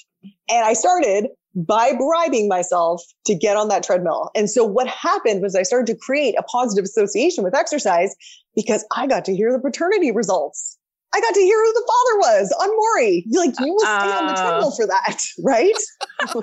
[0.49, 4.30] And I started by bribing myself to get on that treadmill.
[4.36, 8.15] And so what happened was I started to create a positive association with exercise
[8.56, 10.74] because I got to hear the paternity results.
[11.13, 13.25] I got to hear who the father was on Maury.
[13.31, 15.73] Like you will stay uh, on the treadmill for that, right?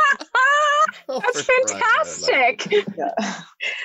[1.08, 2.70] Oh, That's fantastic.
[2.70, 3.10] Yeah.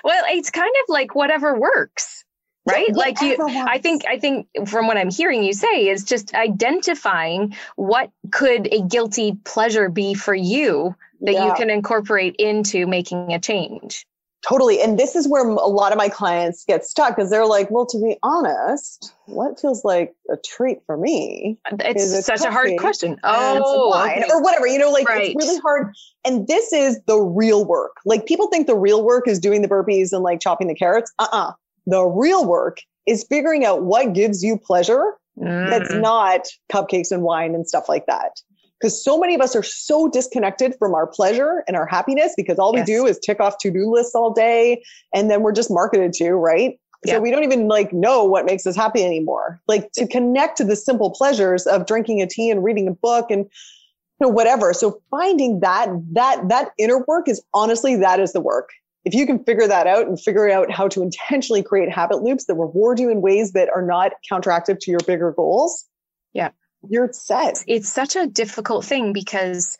[0.03, 2.25] Well, it's kind of like whatever works
[2.67, 6.33] right like you i think i think from what i'm hearing you say is just
[6.33, 11.45] identifying what could a guilty pleasure be for you that yeah.
[11.47, 14.05] you can incorporate into making a change
[14.47, 17.69] totally and this is where a lot of my clients get stuck because they're like
[17.71, 22.51] well to be honest what feels like a treat for me it's, it's such a
[22.51, 24.31] hard question oh wine okay.
[24.31, 25.35] or whatever you know like right.
[25.35, 25.93] it's really hard
[26.25, 29.67] and this is the real work like people think the real work is doing the
[29.67, 31.51] burpees and like chopping the carrots uh-uh
[31.87, 35.69] the real work is figuring out what gives you pleasure mm.
[35.69, 38.39] that's not cupcakes and wine and stuff like that.
[38.79, 42.59] Because so many of us are so disconnected from our pleasure and our happiness because
[42.59, 42.87] all yes.
[42.87, 46.13] we do is tick off to do lists all day and then we're just marketed
[46.13, 46.79] to, right?
[47.03, 47.15] Yeah.
[47.15, 49.61] So we don't even like know what makes us happy anymore.
[49.67, 53.31] Like to connect to the simple pleasures of drinking a tea and reading a book
[53.31, 54.73] and you know whatever.
[54.73, 58.69] So finding that that that inner work is honestly that is the work
[59.07, 62.43] if you can figure that out and figure out how to intentionally create habit loops
[62.47, 65.85] that reward you in ways that are not counteractive to your bigger goals,
[66.33, 66.49] yeah,
[66.87, 67.63] you're set.
[67.67, 69.77] It's such a difficult thing because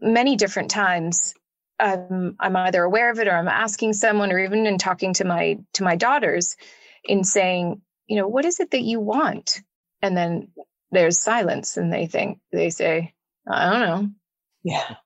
[0.00, 1.34] many different times
[1.80, 5.24] um, I'm either aware of it or I'm asking someone or even in talking to
[5.24, 6.56] my to my daughters
[7.04, 9.60] in saying, you know, what is it that you want?
[10.02, 10.48] And then
[10.90, 13.14] there's silence and they think they say,
[13.48, 14.10] I don't know.
[14.64, 14.96] Yeah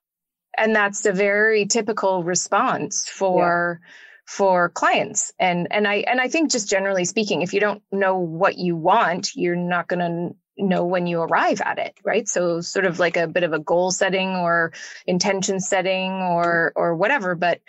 [0.57, 3.89] and that's a very typical response for yeah.
[4.27, 8.19] for clients and and i and i think just generally speaking if you don't know
[8.19, 12.61] what you want you're not going to know when you arrive at it right so
[12.61, 14.73] sort of like a bit of a goal setting or
[15.07, 17.61] intention setting or or whatever but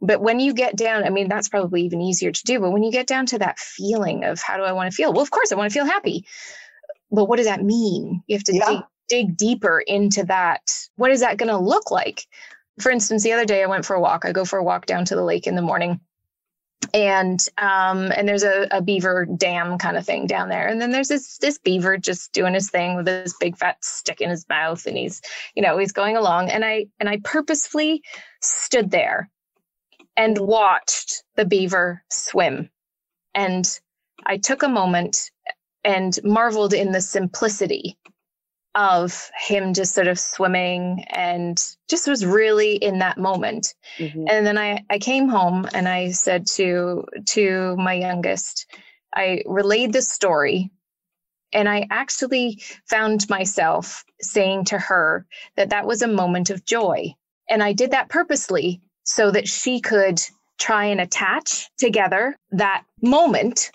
[0.00, 2.82] but when you get down i mean that's probably even easier to do but when
[2.82, 5.30] you get down to that feeling of how do i want to feel well of
[5.30, 6.26] course i want to feel happy
[7.10, 8.70] but what does that mean you have to yeah.
[8.70, 10.62] dig dig deeper into that.
[10.96, 12.26] What is that going to look like?
[12.80, 14.24] For instance, the other day I went for a walk.
[14.24, 16.00] I go for a walk down to the lake in the morning.
[16.92, 20.68] And um, and there's a, a beaver dam kind of thing down there.
[20.68, 24.20] And then there's this this beaver just doing his thing with this big fat stick
[24.20, 24.86] in his mouth.
[24.86, 25.22] And he's,
[25.54, 26.50] you know, he's going along.
[26.50, 28.02] And I and I purposefully
[28.40, 29.30] stood there
[30.16, 32.70] and watched the beaver swim.
[33.34, 33.66] And
[34.26, 35.30] I took a moment
[35.82, 37.98] and marveled in the simplicity
[38.74, 43.74] of him just sort of swimming and just was really in that moment.
[43.98, 44.24] Mm-hmm.
[44.28, 48.66] And then I, I came home and I said to to my youngest,
[49.14, 50.70] I relayed the story
[51.52, 55.24] and I actually found myself saying to her
[55.56, 57.14] that that was a moment of joy.
[57.48, 60.20] And I did that purposely so that she could
[60.58, 63.70] try and attach together that moment,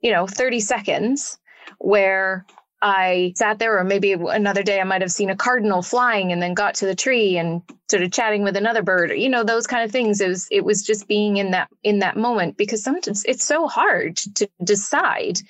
[0.00, 1.38] you know, 30 seconds
[1.78, 2.46] where
[2.82, 6.40] I sat there, or maybe another day I might have seen a cardinal flying and
[6.40, 9.66] then got to the tree and sort of chatting with another bird, you know, those
[9.66, 10.20] kind of things.
[10.20, 13.68] It was it was just being in that in that moment because sometimes it's so
[13.68, 15.40] hard to decide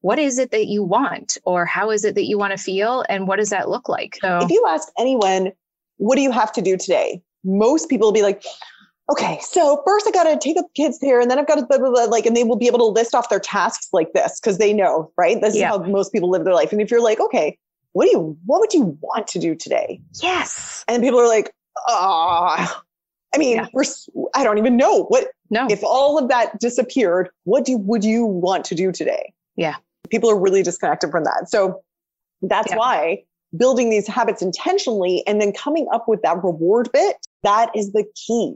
[0.00, 3.04] what is it that you want or how is it that you want to feel
[3.08, 4.18] and what does that look like.
[4.22, 5.52] So if you ask anyone,
[5.98, 7.22] what do you have to do today?
[7.44, 8.42] Most people will be like,
[9.10, 11.66] okay, so first I got to take up kids here, and then I've got to
[11.66, 14.12] blah, blah, blah, like, and they will be able to list off their tasks like
[14.12, 15.40] this because they know, right?
[15.40, 15.70] This yeah.
[15.70, 16.72] is how most people live their life.
[16.72, 17.58] And if you're like, okay,
[17.92, 20.00] what do you, what would you want to do today?
[20.22, 20.84] Yes.
[20.86, 21.52] And people are like,
[21.88, 22.82] ah,
[23.34, 23.66] I mean, yeah.
[23.72, 23.84] we're,
[24.34, 25.28] I don't even know what.
[25.50, 25.66] No.
[25.68, 29.32] If all of that disappeared, what do would you want to do today?
[29.56, 29.76] Yeah.
[30.08, 31.48] People are really disconnected from that.
[31.48, 31.82] So
[32.42, 32.76] that's yeah.
[32.76, 33.24] why
[33.56, 38.04] building these habits intentionally and then coming up with that reward bit, that is the
[38.14, 38.54] key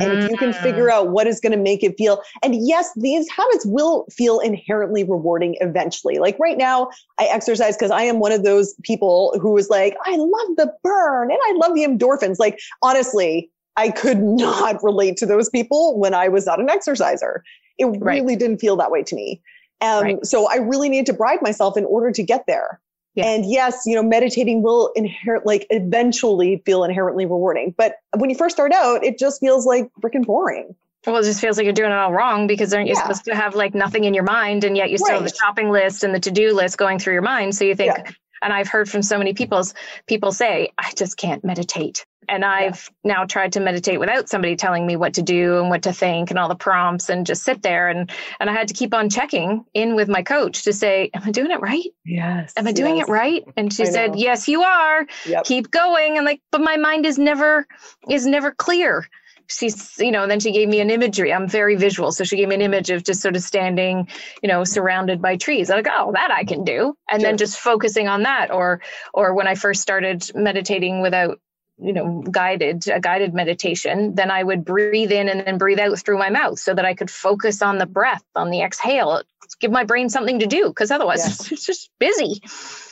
[0.00, 0.62] And if you can Mm.
[0.62, 4.38] figure out what is going to make it feel, and yes, these habits will feel
[4.40, 6.18] inherently rewarding eventually.
[6.18, 9.96] Like right now, I exercise because I am one of those people who is like,
[10.06, 12.38] I love the burn and I love the endorphins.
[12.38, 17.42] Like, honestly, I could not relate to those people when I was not an exerciser.
[17.78, 18.22] It Right.
[18.22, 19.40] really didn't feel that way to me.
[19.80, 20.26] Um, Right.
[20.26, 22.80] So I really need to bribe myself in order to get there.
[23.14, 23.26] Yeah.
[23.26, 27.74] And yes, you know, meditating will inherent like eventually feel inherently rewarding.
[27.76, 30.74] But when you first start out, it just feels like freaking boring.
[31.06, 33.02] Well, it just feels like you're doing it all wrong because aren't you Yeah.
[33.02, 35.70] supposed to have like nothing in your mind and yet you still have the shopping
[35.70, 37.54] list and the to-do list going through your mind.
[37.56, 38.10] So you think, Yeah.
[38.42, 39.74] And I've heard from so many people's
[40.06, 42.04] people say, I just can't meditate.
[42.28, 45.82] And I've now tried to meditate without somebody telling me what to do and what
[45.82, 48.74] to think and all the prompts and just sit there and and I had to
[48.74, 51.86] keep on checking in with my coach to say, Am I doing it right?
[52.04, 52.52] Yes.
[52.56, 53.44] Am I doing it right?
[53.56, 54.18] And she I said, know.
[54.18, 55.44] Yes, you are Yep.
[55.44, 57.66] keep going and like but my mind is never
[58.08, 59.08] is never clear
[59.50, 61.32] she's you know and then she gave me an imagery.
[61.32, 62.12] I'm very visual.
[62.12, 64.08] So she gave me an image of just sort of standing
[64.42, 65.70] you know surrounded by trees.
[65.70, 66.94] I'm like oh that i can do.
[67.10, 68.50] And then just focusing on that.
[68.50, 68.80] Or
[69.12, 71.40] or when i first started meditating without
[71.82, 75.98] you know guided a guided meditation then i would breathe in and then breathe out
[75.98, 79.22] through my mouth so that i could focus on the breath on the exhale.
[79.60, 81.46] Give my brain something to do because otherwise Yeah.
[81.54, 82.40] it's just busy.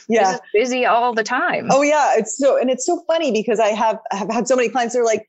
[0.09, 0.23] Yeah.
[0.23, 1.69] just busy all the time.
[1.71, 4.69] Oh yeah, it's so and it's so funny because I have have had so many
[4.69, 5.25] clients that are like,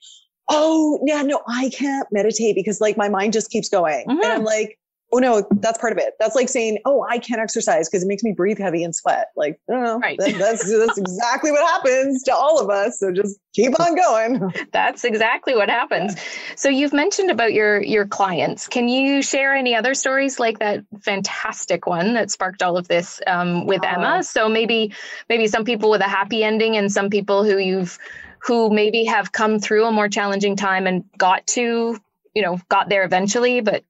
[0.51, 4.23] "Oh, yeah, no, I can't meditate because like my mind just keeps going." Mhm.
[4.23, 4.77] And I'm like,
[5.13, 6.15] "Oh no, that's part of it.
[6.21, 9.29] That's like saying, "Oh, I can't exercise because it makes me breathe heavy and sweat."
[9.37, 9.99] Like, I don't know.
[9.99, 10.19] Right.
[10.19, 12.99] That- that's that's exactly what happens to all of us.
[12.99, 14.53] So just keep on going.
[14.73, 16.15] That's exactly what happens.
[16.55, 18.69] So you've mentioned about your your clients.
[18.69, 23.21] Can you share any other stories like that fantastic one that sparked all of this
[23.27, 23.97] um, with Yeah.
[23.97, 24.23] Emma?
[24.23, 24.93] So maybe
[25.29, 27.99] maybe some people with a happy ending and some people who you've
[28.43, 31.99] who maybe have come through a more challenging time and got to
[32.35, 33.85] you know got there eventually, but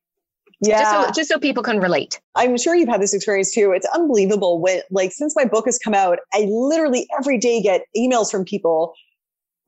[0.60, 0.78] Yeah.
[0.78, 2.20] just so just so people can relate.
[2.34, 3.72] I'm sure you've had this experience too.
[3.72, 7.82] It's unbelievable when, like, since my book has come out, I literally every day get
[7.96, 8.94] emails from people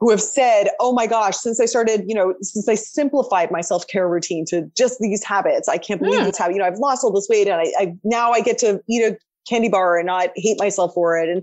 [0.00, 3.60] who have said, Oh my gosh, since I started, you know, since I simplified my
[3.60, 6.26] self care routine to just these habits, I can't believe Mm.
[6.26, 6.54] this habit.
[6.54, 9.02] You know, I've lost all this weight and I, I now I get to eat
[9.02, 9.16] a
[9.48, 11.28] candy bar and not hate myself for it.
[11.28, 11.42] And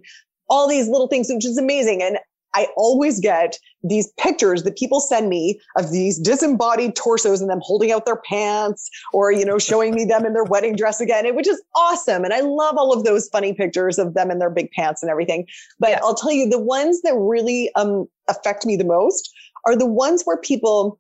[0.49, 2.02] all these little things, which is amazing.
[2.04, 2.17] And
[2.55, 7.62] I always get these pictures that people send me of these disembodied torsos and them
[7.63, 11.25] holding out their pants or, you know, showing me them in their wedding dress again,
[11.25, 12.23] it- which is awesome.
[12.25, 15.09] And I love all of those funny pictures of them in their big pants and
[15.09, 15.45] everything.
[15.79, 15.99] But.
[16.03, 19.31] I'll tell you, the ones that really um, affect me the most
[19.65, 20.99] are the ones where people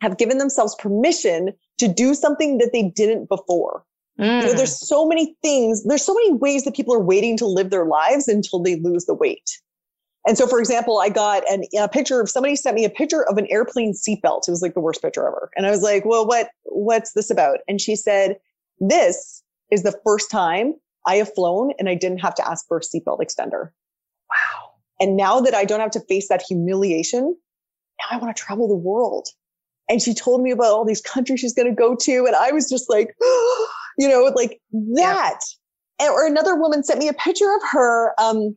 [0.00, 3.84] have given themselves permission to do something that they didn't before.
[4.16, 4.56] You know, Mm.
[4.56, 7.84] there's so many things, there's so many ways that people are waiting to live their
[7.84, 9.50] lives until they lose the weight.
[10.28, 13.26] And so, for example, I got an, a picture of somebody sent me a picture
[13.30, 14.46] of an airplane seatbelt.
[14.46, 15.50] It was like the worst picture ever.
[15.56, 17.60] And I was like, well, what, what's this about?
[17.66, 18.36] And she said,
[18.78, 20.74] this is the first time
[21.06, 23.70] I have flown and I didn't have to ask for a seatbelt extender.
[24.28, 24.72] wow.
[25.00, 27.34] And now that I don't have to face that humiliation,
[27.98, 29.28] now I want to travel the world.
[29.88, 32.26] And she told me about all these countries she's going to go to.
[32.26, 33.16] And I was just like,
[33.98, 34.60] you know, like
[34.94, 35.40] that.
[35.98, 38.54] And, or another woman sent me a picture of her um,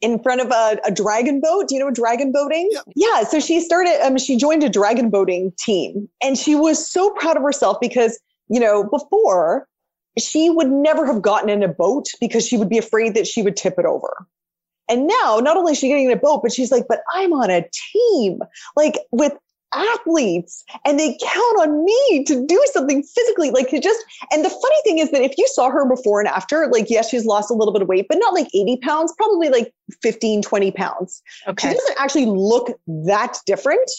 [0.00, 1.68] in front of a, a dragon boat.
[1.68, 2.68] Do you know dragon boating?
[2.72, 2.84] Yep.
[2.96, 3.22] Yeah.
[3.24, 7.36] So she started, um, she joined a dragon boating team and she was so proud
[7.36, 9.68] of herself because, you know, before
[10.18, 13.42] she would never have gotten in a boat because she would be afraid that she
[13.42, 14.26] would tip it over.
[14.88, 17.32] And now, not only is she getting in a boat, but she's like, but I'm
[17.32, 18.40] on a team,
[18.76, 19.32] like with
[19.74, 23.50] athletes, and they count on me to do something physically.
[23.50, 24.00] Like just,
[24.32, 27.08] and the funny thing is that if you saw her before and after, like, yes,
[27.08, 30.42] she's lost a little bit of weight, but not like 80 pounds, probably like 15,
[30.42, 31.22] 20 pounds.
[31.46, 33.90] She doesn't actually look that different,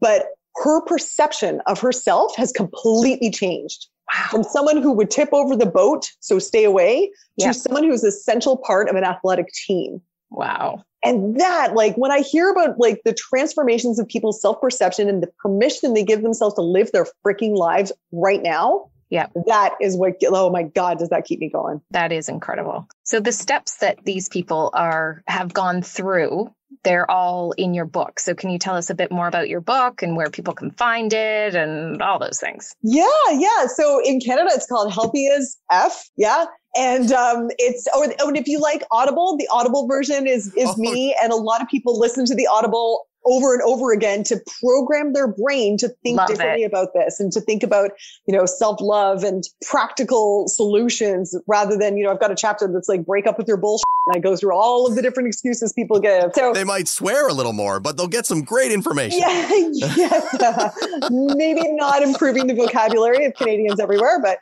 [0.00, 4.26] but her perception of herself has completely changed Wow.
[4.30, 7.48] from someone who would tip over the boat, so stay away, yeah.
[7.48, 10.02] to someone who's an essential part of an athletic team.
[10.30, 10.82] Wow.
[11.04, 15.22] And that, like, when I hear about like the transformations of people's self perception and
[15.22, 19.26] the permission they give themselves to live their freaking lives right now, Yeah.
[19.46, 21.80] that is what, oh my God, does that keep me going?
[21.90, 22.86] That is incredible.
[23.04, 26.52] So the steps that these people are have gone through,
[26.84, 28.18] they're all in your book.
[28.20, 30.70] So can you tell us a bit more about your book and where people can
[30.70, 32.74] find it and all those things?
[32.82, 33.66] Yeah, yeah.
[33.66, 36.08] So in Canada, it's called Healthy as F.
[36.16, 36.46] Yeah.
[36.76, 40.52] And um, it's, oh, and- oh, and if you like Audible, the Audible version is
[40.56, 40.74] is Oh.
[40.78, 41.14] me.
[41.22, 45.12] And a lot of people listen to the Audible over and over again to program
[45.12, 47.92] their brain to think Love differently about this and to think about,
[48.26, 52.88] you know, self-love and practical solutions rather than, you know, I've got a chapter that's
[52.88, 55.72] like break up with your bullshit and I go through all of the different excuses
[55.72, 56.32] people give.
[56.34, 59.20] So They might swear a little more, but they'll get some great information.
[59.20, 60.70] yeah, yeah.
[61.10, 64.38] maybe not improving the vocabulary of Canadians everywhere, but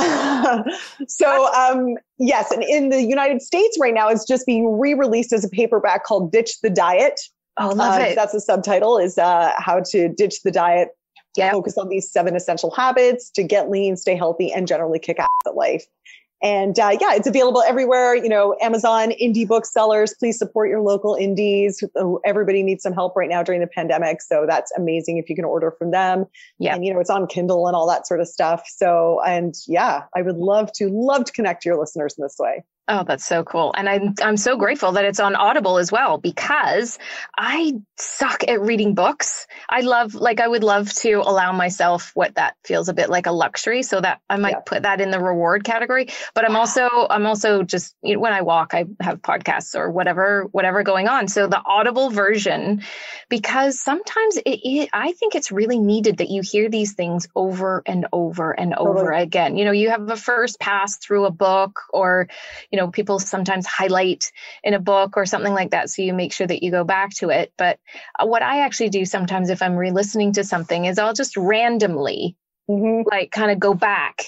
[1.08, 5.44] so um, yes, and in the United States right now, it's just being re-released as
[5.44, 7.20] a paperback called "Ditch the Diet."
[7.58, 8.14] Oh, love Uh, it.
[8.14, 10.88] That's the subtitle: is uh, how to ditch the diet,
[11.36, 11.50] Yeah.
[11.50, 15.28] focus on these seven essential habits to get lean, stay healthy, and generally kick ass
[15.46, 15.84] at life.
[16.42, 18.14] And uh, yeah, it's available everywhere.
[18.14, 20.14] You know, Amazon, indie booksellers.
[20.18, 21.82] Please support your local indies.
[21.96, 25.36] Oh, Everybody needs some help right now during the pandemic, so that's amazing if you
[25.36, 26.26] can order from them.
[26.58, 26.74] Yeah.
[26.74, 28.64] and you know, it's on Kindle and all that sort of stuff.
[28.66, 32.36] So, and yeah, I would love to love to connect to your listeners in this
[32.38, 32.64] way.
[32.92, 33.72] Oh, that's so cool.
[33.76, 36.98] And I'm I'm so grateful that it's on Audible as well because
[37.38, 39.46] I suck at reading books.
[39.68, 43.26] I love like I would love to allow myself what that feels a bit like
[43.26, 44.60] a luxury so that I might Yeah.
[44.66, 46.08] put that in the reward category.
[46.34, 49.88] But I'm also I'm also just you know, when I walk I have podcasts or
[49.90, 51.28] whatever whatever going on.
[51.28, 52.82] So the Audible version
[53.28, 57.84] because sometimes it, it I think it's really needed that you hear these things over
[57.86, 59.22] and over and over Totally.
[59.22, 59.56] again.
[59.56, 62.26] You know, you have a first pass through a book or
[62.72, 64.30] you know people sometimes highlight
[64.64, 67.10] in a book or something like that so you make sure that you go back
[67.10, 67.52] to it.
[67.58, 67.78] But
[68.18, 72.36] uh, what i actually do sometimes if i'm re-listening to something is i'll just randomly
[72.68, 73.04] Mhm.
[73.10, 74.24] like kind of go back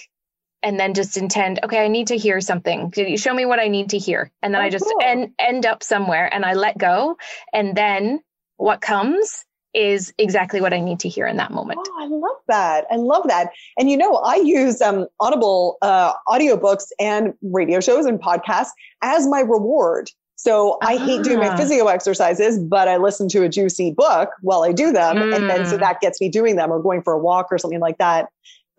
[0.63, 2.93] and then just intend okay i need to hear something.
[2.97, 4.31] You show me what i need to hear?
[4.43, 4.99] And then Oh, i just cool.
[5.03, 7.17] end, end up somewhere and i let go.
[7.53, 8.21] And then
[8.57, 9.45] what comes
[9.75, 12.85] is exactly what i need to hear in that moment Oh, I love that.
[12.91, 13.51] I love that.
[13.79, 18.71] And you know, I use um, Audible uh, audiobooks and radio shows and podcasts
[19.03, 20.11] as my reward.
[20.37, 21.57] So I hate doing my Ah.
[21.57, 25.23] physio exercises, but I listen to a juicy book while I do them.
[25.33, 25.81] And then so Mm.
[25.81, 28.29] that gets me doing them or going for a walk or something like that.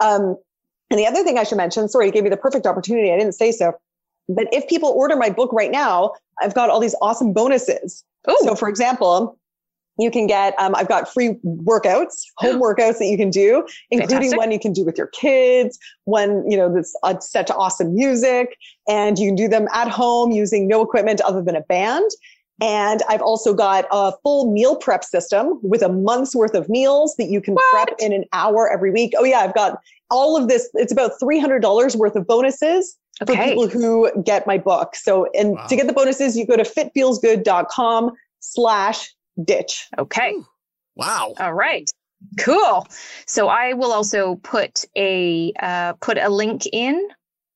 [0.02, 0.38] Um,
[0.92, 3.12] and the other thing I should mention, sorry, you gave me the perfect opportunity.
[3.12, 3.74] I didn't say so.
[4.30, 8.04] But if people order my book right now, I've got all these awesome bonuses.
[8.30, 9.38] Ooh, So, for example,
[9.98, 14.32] you can get, um, I've got free workouts, home workouts that you can do, including
[14.32, 14.38] Fantastic.
[14.40, 17.94] one you can do with your kids, one, you know, that's uh, set to awesome
[17.94, 22.10] music, and you can do them at home using no equipment other than a band.
[22.62, 27.16] And I've also got a full meal prep system with a month's worth of meals
[27.18, 29.14] that you can prep in an hour every week.
[29.18, 29.80] Oh, yeah, I've got
[30.12, 30.70] all of this.
[30.76, 34.96] It's about $300 worth of bonuses for people who get my book.
[34.96, 35.66] So, and Wow.
[35.66, 39.88] to get the bonuses, you go to fitfeelsgood.com slash ditch.
[39.98, 40.36] okay
[40.96, 41.34] Wow.
[41.40, 41.90] All right.
[42.40, 42.86] Cool.
[43.26, 47.08] So I will also put a uh, put a link in.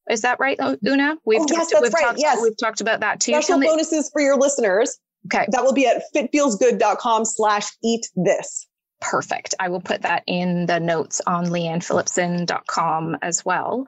[0.09, 1.17] Is that right, uh, Oonagh?
[1.23, 2.03] We've Oh, yes, talked, that's we've right.
[2.05, 2.39] Talked, Yes.
[2.41, 3.33] we've talked about that too.
[3.33, 4.97] Special Tell me- bonuses for your listeners.
[5.27, 8.65] okay, That will be at fitfeelsgood.com slash eat this.
[9.01, 9.53] perfect.
[9.59, 13.87] I will put that in the notes on leannephillipson.com as well.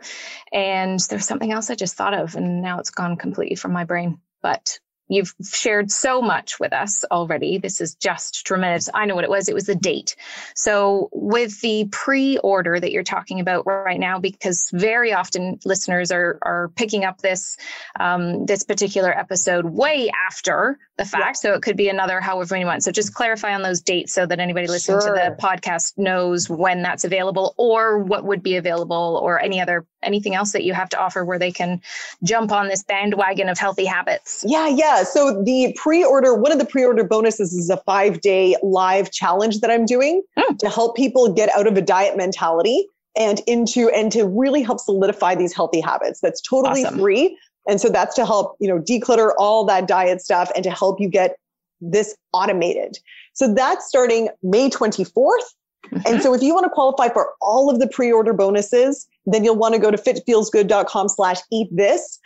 [0.54, 3.84] And there's something else I just thought of, and now it's gone completely from my
[3.86, 4.20] brain.
[4.42, 4.80] But
[5.10, 7.58] you've shared so much with us already.
[7.58, 8.90] This is just tremendous.
[8.94, 9.50] I know what it was.
[9.50, 10.16] It was the date.
[10.56, 16.38] So with the pre-order that you're talking about right now, because very often listeners are
[16.42, 17.58] are picking up this
[18.00, 21.38] um, this particular episode way after the fact.
[21.38, 22.86] So it could be another however many months.
[22.86, 25.16] So just clarify on those dates so that anybody listening Sure.
[25.16, 29.86] to the podcast knows when that's available or what would be available or any other
[30.04, 31.82] anything else that you have to offer where they can
[32.24, 34.44] jump on this bandwagon of healthy habits.
[34.48, 35.04] Yeah, yeah.
[35.04, 39.86] So the pre-order, one of the pre-order bonuses is a five-day live challenge that I'm
[39.86, 40.58] doing Mm.
[40.60, 42.88] to help people get out of a diet mentality
[43.18, 46.20] and into and to really help solidify these healthy habits.
[46.22, 47.00] That's totally Awesome.
[47.00, 47.38] free.
[47.68, 51.00] And so that's to help, you know, declutter all that diet stuff and to help
[51.00, 51.36] you get
[51.82, 53.00] this automated.
[53.34, 55.54] So that's starting May 24th.
[55.92, 56.02] Mhm.
[56.06, 59.58] And so if you want to qualify for all of the pre-order bonuses, then you'll
[59.58, 62.20] want to go to fitfeelsgood.com slash eat this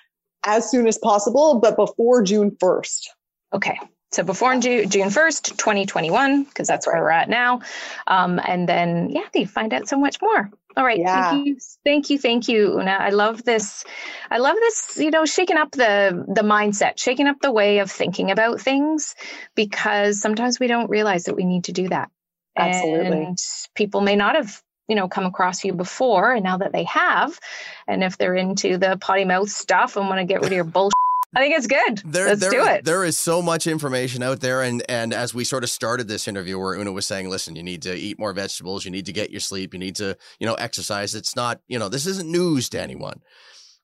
[0.45, 3.07] as soon as possible, but before June 1st.
[3.53, 3.79] Okay.
[4.11, 7.61] So before June, June 1st, 2021, because that's where we're at now.
[8.05, 10.51] Um, and then, yeah, you find out so much more.
[10.75, 10.99] All right.
[10.99, 11.31] Yeah.
[11.31, 11.57] Thank you.
[11.83, 12.19] Thank you.
[12.19, 12.99] Thank you, Oonagh.
[12.99, 13.83] I love this.
[14.29, 17.91] I love this, you know, shaking up the the mindset, shaking up the way of
[17.91, 19.15] thinking about things
[19.55, 22.09] because sometimes we don't realize that we need to do that.
[22.55, 23.23] Absolutely.
[23.23, 23.37] And
[23.75, 26.33] people may not have, you know, come across you before.
[26.33, 27.39] And now that they have,
[27.87, 30.63] and if they're into the potty mouth stuff and want to get rid of your
[30.63, 30.93] bullshit,
[31.35, 32.01] I think it's good.
[32.05, 32.85] There, Let's there- do it.
[32.85, 36.27] There is so much information out there, and and as we sort of started this
[36.27, 38.85] interview, where Oonagh was saying, "Listen, you need to eat more vegetables.
[38.85, 39.73] You need to get your sleep.
[39.73, 43.21] You need to, you know, exercise." It's not, you know, this isn't news to anyone.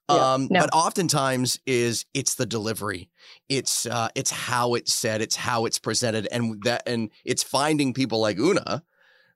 [0.09, 0.33] Yeah.
[0.33, 0.59] Um, No.
[0.61, 3.09] But oftentimes is it's the delivery,
[3.47, 7.93] it's uh, it's how it's said, it's how it's presented, and that and it's finding
[7.95, 8.81] people like Oonagh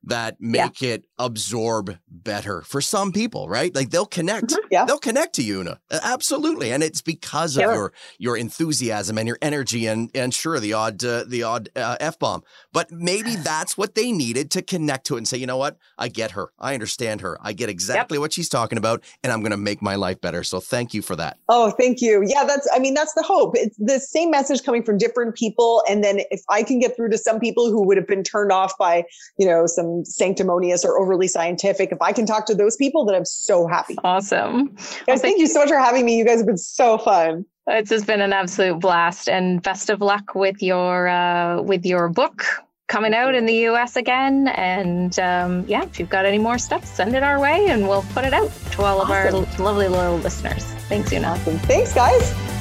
[0.04, 0.96] that make yeah.
[0.96, 3.74] it absorb better for some people, right?
[3.74, 4.48] Like they'll connect.
[4.48, 4.68] Mm-hmm.
[4.72, 4.86] Yeah.
[4.86, 5.78] They'll connect to you, Oonagh.
[5.92, 6.72] Absolutely.
[6.72, 7.70] And it's because sure.
[7.70, 11.70] of your your enthusiasm and your energy and and sure the odd uh, the odd
[11.76, 12.44] uh, F bomb.
[12.72, 15.78] But maybe that's what they needed to connect to it and say, "You know what?
[15.98, 16.52] I get her.
[16.60, 17.38] I understand her.
[17.42, 18.22] I get exactly yep.
[18.22, 21.02] what she's talking about and I'm going to make my life better." So thank you
[21.02, 21.38] for that.
[21.48, 22.24] Oh, thank you.
[22.26, 23.56] Yeah, that's I mean, that's the hope.
[23.56, 27.10] It's the same message coming from different people and then if I can get through
[27.10, 29.06] to some people who would have been turned off by,
[29.38, 33.16] you know, some sanctimonious or overly scientific, if I can talk to those people, then
[33.16, 33.96] I'm so happy.
[34.04, 34.68] Awesome.
[34.76, 36.18] Guys, well, thank you so much for having me.
[36.18, 37.46] You guys have been so fun.
[37.68, 42.10] It's just been an absolute blast and best of luck with your uh, with your
[42.10, 42.44] book
[42.88, 44.50] coming out in the US again.
[44.50, 48.06] And um, yeah, if you've got any more stuff, send it our way and we'll
[48.14, 49.36] put it out to all awesome.
[49.36, 50.64] of our lovely loyal listeners.
[50.90, 51.26] Thanks, Oonagh.
[51.26, 51.58] Awesome.
[51.60, 52.53] Thanks, guys.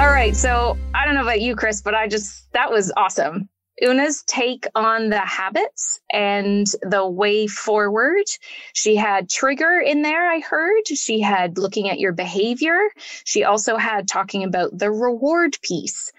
[0.00, 0.34] All right.
[0.34, 3.50] So I don't know about you, Chris, but I just, that was awesome.
[3.84, 8.24] Oonagh's take on the habits and the way forward.
[8.72, 10.88] She had trigger in there, I heard.
[10.88, 12.78] She had looking at your behavior.
[13.24, 16.10] She also had talking about the reward piece,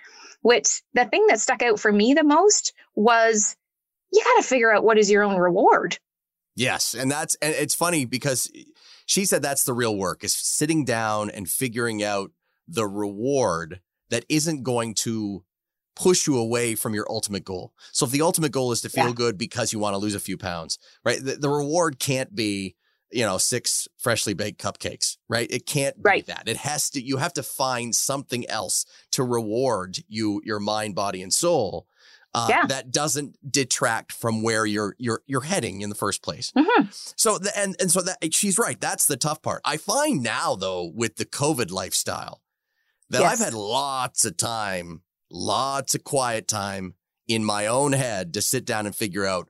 [0.43, 3.55] which the thing that stuck out for me the most was
[4.13, 5.97] you got to figure out what is your own reward.
[6.55, 6.93] Yes.
[6.93, 8.47] And that's, and it's funny because
[9.07, 12.29] she said that's the real work is sitting down and figuring out
[12.67, 15.43] the reward that isn't going to
[15.95, 17.73] push you away from your ultimate goal.
[17.91, 19.13] So if the ultimate goal is to feel yeah.
[19.13, 21.23] good because you want to lose a few pounds, right?
[21.23, 22.75] The, the, reward can't be,
[23.11, 25.47] you know, six freshly baked cupcakes, right?
[25.51, 26.25] It can't right.
[26.25, 26.47] be that.
[26.47, 31.21] It has to, you have to find something else to reward you, your mind, body,
[31.21, 31.87] and soul.
[32.33, 32.65] Uh, yeah.
[32.65, 36.53] that doesn't detract from where you're you're you're heading in the first place.
[36.57, 36.85] Mm-hmm.
[37.17, 38.79] So the, and and so that she's right.
[38.79, 39.61] That's the tough part.
[39.65, 42.41] I find now though with the COVID lifestyle,
[43.11, 43.33] that yes.
[43.33, 46.95] I've had lots of time, lots of quiet time
[47.27, 49.49] in my own head to sit down and figure out,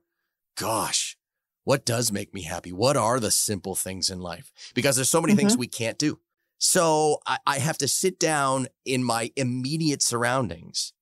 [0.57, 1.16] gosh,
[1.64, 2.72] what does make me happy?
[2.72, 4.51] What are the simple things in life?
[4.74, 5.39] Because there's so many mm-hmm.
[5.39, 6.20] things we can't do.
[6.57, 10.93] So I, I have to sit down in my immediate surroundings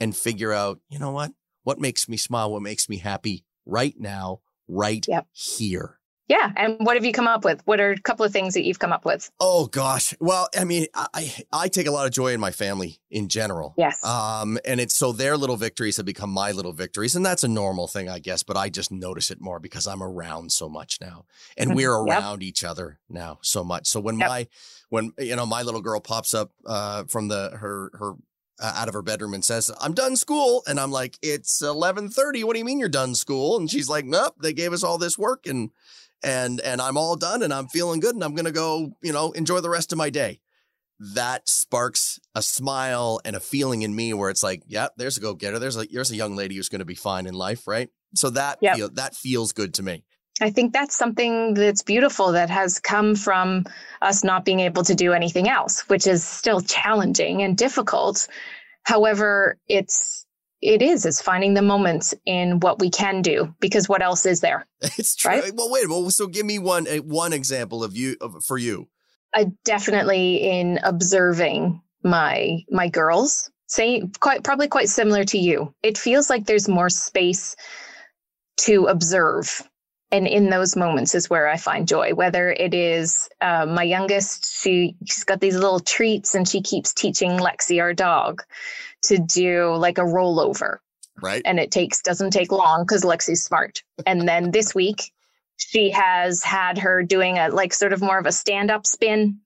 [0.00, 1.32] and figure out, you know what?
[1.62, 2.50] What makes me smile?
[2.50, 5.26] What makes me happy right now, right yep.
[5.32, 5.98] here?
[6.32, 6.50] Yeah.
[6.56, 7.60] And what have you come up with?
[7.66, 9.30] What are a couple of things that you've come up with?
[9.38, 10.14] Oh gosh.
[10.18, 13.74] Well, I mean, I I take a lot of joy in my family in general.
[13.76, 14.02] Yes.
[14.02, 17.48] Um, and it's so their little victories have become my little victories, and that's a
[17.48, 18.42] normal thing, I guess.
[18.42, 21.26] But I just notice it more because I'm around so much now,
[21.58, 21.76] and mm-hmm.
[21.76, 22.48] we're around yep.
[22.48, 23.86] each other now so much.
[23.86, 24.28] So when yep.
[24.30, 24.46] my
[24.88, 28.14] when you know my little girl pops up uh, from the her her
[28.58, 32.42] uh, out of her bedroom and says, "I'm done school," and I'm like, "It's 11:30.
[32.44, 34.96] What do you mean you're done school?" And she's like, "Nope, they gave us all
[34.96, 35.70] this work and."
[36.24, 39.12] And and I'm all done and I'm feeling good and I'm going to go, you
[39.12, 40.40] know, enjoy the rest of my day.
[41.14, 45.20] That sparks a smile and a feeling in me where it's like, yeah, there's a
[45.20, 45.58] go getter.
[45.58, 47.88] There's a there's a young lady who's going to be fine in life, right?
[48.14, 48.76] So that yep.
[48.76, 50.04] feel, that feels good to me.
[50.40, 53.64] I think that's something that's beautiful that has come from
[54.00, 58.28] us not being able to do anything else, which is still challenging and difficult.
[58.82, 60.21] However, it's
[60.62, 64.40] it is is finding the moments in what we can do because what else is
[64.40, 65.32] there it's true.
[65.32, 65.52] right?
[65.54, 68.88] well wait well so give me one one example of you of, for you.
[69.34, 75.74] I definitely in observing my my girls say quite probably quite similar to you.
[75.82, 77.56] It feels like there's more space
[78.58, 79.66] to observe
[80.12, 82.14] and in those moments is where I find joy.
[82.14, 86.92] Whether it is uh, my youngest, she, she's got these little treats and she keeps
[86.92, 88.42] teaching Lexi, our dog,
[89.04, 90.78] to do like a rollover.
[91.20, 91.42] Right.
[91.44, 93.82] And it takes doesn't take long because Lexi's smart.
[94.06, 95.12] And then this week,
[95.56, 99.38] she has had her doing a like sort of more of a stand up spin.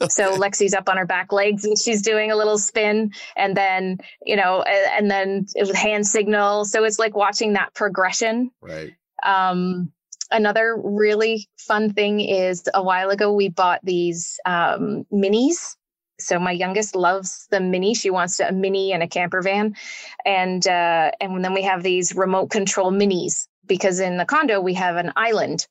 [0.00, 0.08] Okay.
[0.08, 3.98] So Lexi's up on her back legs and she's doing a little spin and then,
[4.24, 6.64] you know, and then it was hand signal.
[6.64, 8.50] So it's like watching that progression.
[8.62, 8.94] Right.
[9.22, 9.92] Um,
[10.30, 15.76] another really fun thing is a while ago we bought these um, minis.
[16.20, 17.94] So my youngest loves the mini.
[17.94, 19.76] She wants a mini and a camper van,
[20.24, 24.74] and uh, and then we have these remote control minis because in the condo we
[24.74, 25.66] have an island,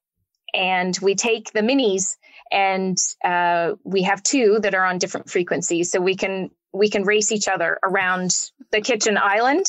[0.54, 2.18] and we take the minis
[2.52, 7.04] and uh, we have two that are on different frequencies, so we can we can
[7.04, 9.66] race each other around the kitchen island.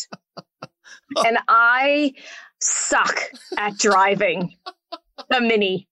[1.24, 2.14] and I
[2.61, 3.20] suck
[3.57, 4.57] at driving
[5.28, 5.89] the mini.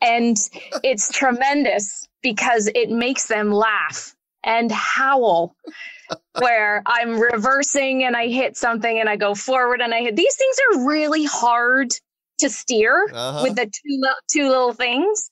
[0.00, 0.36] And
[0.82, 4.14] it's tremendous because it makes them laugh
[4.44, 5.54] and howl
[6.38, 10.16] where I'm reversing and I hit something and I go forward and I hit.
[10.16, 11.92] These things are really hard
[12.40, 13.40] to steer uh-huh.
[13.42, 15.30] with the two two little things,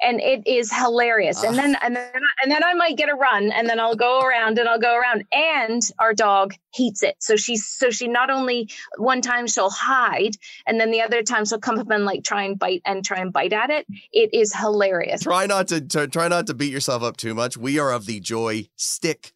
[0.00, 1.42] and it is hilarious.
[1.42, 1.48] Uh.
[1.48, 2.10] And then and then
[2.42, 4.96] and then I might get a run, and then I'll go around and I'll go
[4.96, 5.24] around.
[5.32, 10.36] And our dog hates it, so she's so she not only one time she'll hide,
[10.66, 13.18] and then the other time she'll come up and like try and bite and try
[13.18, 13.86] and bite at it.
[14.12, 15.22] It is hilarious.
[15.22, 17.56] Try not to, to try not to beat yourself up too much.
[17.56, 19.32] We are of the joy stick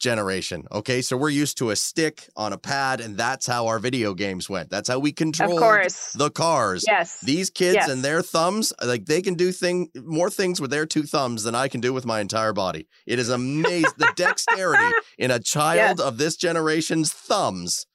[0.00, 0.66] generation.
[0.72, 4.14] Okay, so we're used to a stick on a pad, and that's how our video
[4.14, 4.70] games went.
[4.70, 6.84] That's how we control the cars.
[6.86, 7.20] Yes.
[7.20, 7.88] These kids yes.
[7.88, 11.54] and their thumbs, like they can do thing more things with their two thumbs than
[11.54, 12.88] I can do with my entire body.
[13.06, 16.00] It is amazing the dexterity in a child yes.
[16.00, 17.86] of this generation's thumbs.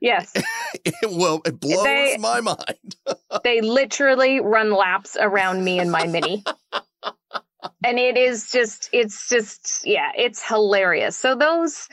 [0.00, 0.32] Yes.
[0.84, 2.96] it, well, it blows they, my mind.
[3.44, 6.44] they literally run laps around me and my mini
[7.84, 11.16] and it is just it's just yeah it's hilarious.
[11.16, 11.88] So those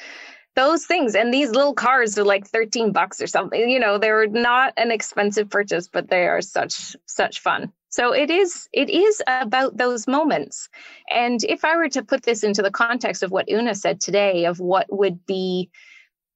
[0.55, 4.27] those things and these little cars are like 13 bucks or something you know they're
[4.27, 7.71] not an expensive purchase but they are such such fun.
[7.89, 10.69] So it is it is about those moments.
[11.09, 14.45] And if i were to put this into the context of what Oonagh said today
[14.45, 15.69] of what would be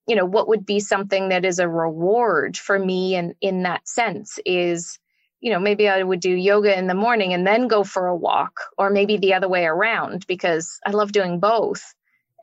[0.07, 3.88] you know what would be something that is a reward for me and in that
[3.88, 4.99] sense is
[5.45, 8.15] you know, maybe I would do yoga in the morning and then go for a
[8.15, 11.93] walk, or maybe the other way around because I love doing both.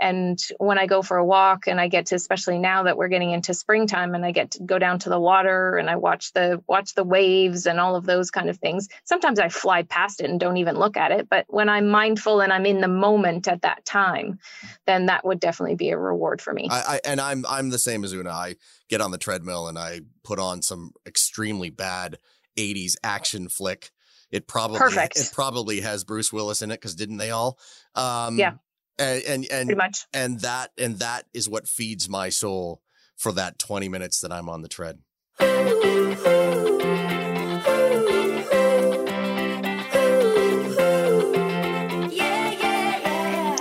[0.01, 3.09] And when I go for a walk and I get to, especially now that we're
[3.09, 6.33] getting into springtime and I get to go down to the water and I watch
[6.33, 8.89] the watch the waves and all of those kind of things.
[9.03, 11.29] Sometimes I fly past it and don't even look at it.
[11.29, 14.39] But when I'm mindful and I'm in the moment at that time,
[14.87, 16.69] then that would definitely be a reward for me.
[16.71, 18.31] I, I and I'm I'm the same as Oonagh.
[18.31, 18.55] I
[18.89, 22.19] get on the treadmill and I put on some extremely bad
[22.57, 23.91] 80s action flick.
[24.31, 25.17] It probably Perfect.
[25.19, 27.59] it probably has Bruce Willis in it because didn't they all?
[27.95, 28.55] Um, yeah,
[28.99, 30.07] and and and, Pretty much.
[30.15, 32.81] and that and that is what feeds my soul
[33.17, 35.01] for that 20 minutes that I'm on the tread.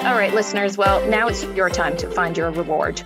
[0.03, 0.77] All right, listeners.
[0.77, 3.01] Well, now it's your time to find your reward.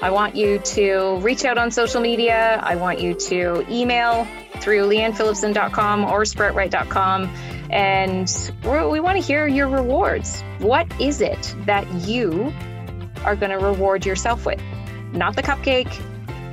[0.00, 2.60] I want you to reach out on social media.
[2.62, 4.26] I want you to email
[4.60, 7.34] through leannephillipson.com or sproutright.com.
[7.70, 10.40] And we want to hear your rewards.
[10.58, 12.52] What is it that you
[13.24, 14.62] are going to reward yourself with?
[15.12, 15.92] Not the cupcake,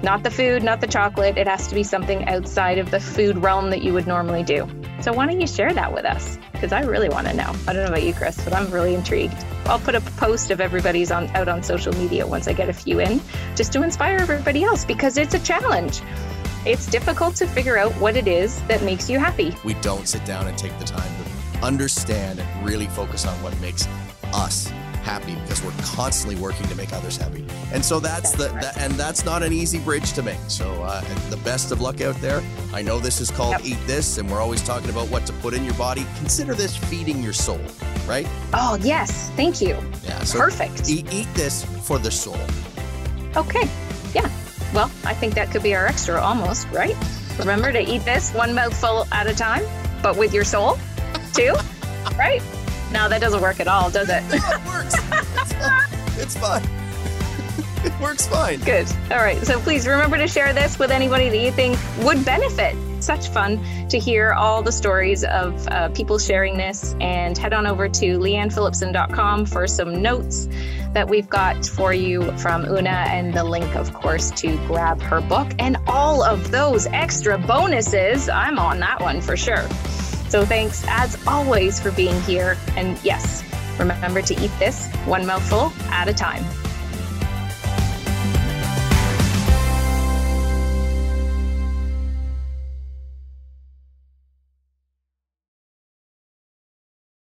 [0.03, 1.37] not the food, not the chocolate.
[1.37, 4.67] It has to be something outside of the food realm that you would normally do.
[5.01, 6.37] So why don't you share that with us?
[6.51, 7.53] Because I really want to know.
[7.67, 9.35] I don't know about you, Chris, but I'm really intrigued.
[9.65, 12.73] I'll put a post of everybody's on out on social media once I get a
[12.73, 13.19] few in,
[13.55, 16.01] just to inspire everybody else because it's a challenge.
[16.65, 19.55] It's difficult to figure out what it is that makes you happy.
[19.63, 23.59] We don't sit down and take the time to understand and really focus on what
[23.59, 23.87] makes
[24.33, 24.71] us
[25.05, 27.45] happy because we're constantly working to make others happy.
[27.71, 28.61] And so that's, that's the right.
[28.63, 30.39] that, and that's not an easy bridge to make.
[30.47, 32.41] So uh, the best of luck out there.
[32.73, 33.65] I know this is called yep.
[33.65, 36.05] Eat This, and we're always talking about what to put in your body.
[36.17, 37.61] Consider this feeding your soul,
[38.07, 38.27] right?
[38.53, 39.77] Oh yes, thank you.
[40.03, 40.89] Yeah, so perfect.
[40.89, 42.39] Eat, eat this for the soul.
[43.37, 43.69] Okay,
[44.13, 44.29] yeah.
[44.73, 46.95] Well, I think that could be our extra almost, right?
[47.37, 49.63] Remember to eat this one mouthful at a time,
[50.01, 50.77] but with your soul
[51.33, 51.53] too,
[52.17, 52.41] right?
[52.95, 54.23] No, that doesn't work at all, does it?
[54.29, 54.95] it works.
[56.17, 56.63] It's fine.
[57.83, 58.61] It works fine.
[58.61, 58.87] Good.
[59.11, 59.37] All right.
[59.45, 62.73] So please remember to share this with anybody that you think would benefit.
[63.03, 66.95] Such fun to hear all the stories of uh, people sharing this.
[67.01, 70.47] And head on over to leannephillipson.com for some notes
[70.93, 75.19] that we've got for you from Oonagh and the link, of course, to grab her
[75.19, 78.29] book and all of those extra bonuses.
[78.29, 79.67] I'm on that one for sure.
[80.35, 82.57] So thanks as always for being here.
[82.75, 83.41] And yes,
[83.79, 86.43] remember to eat this one mouthful at a time.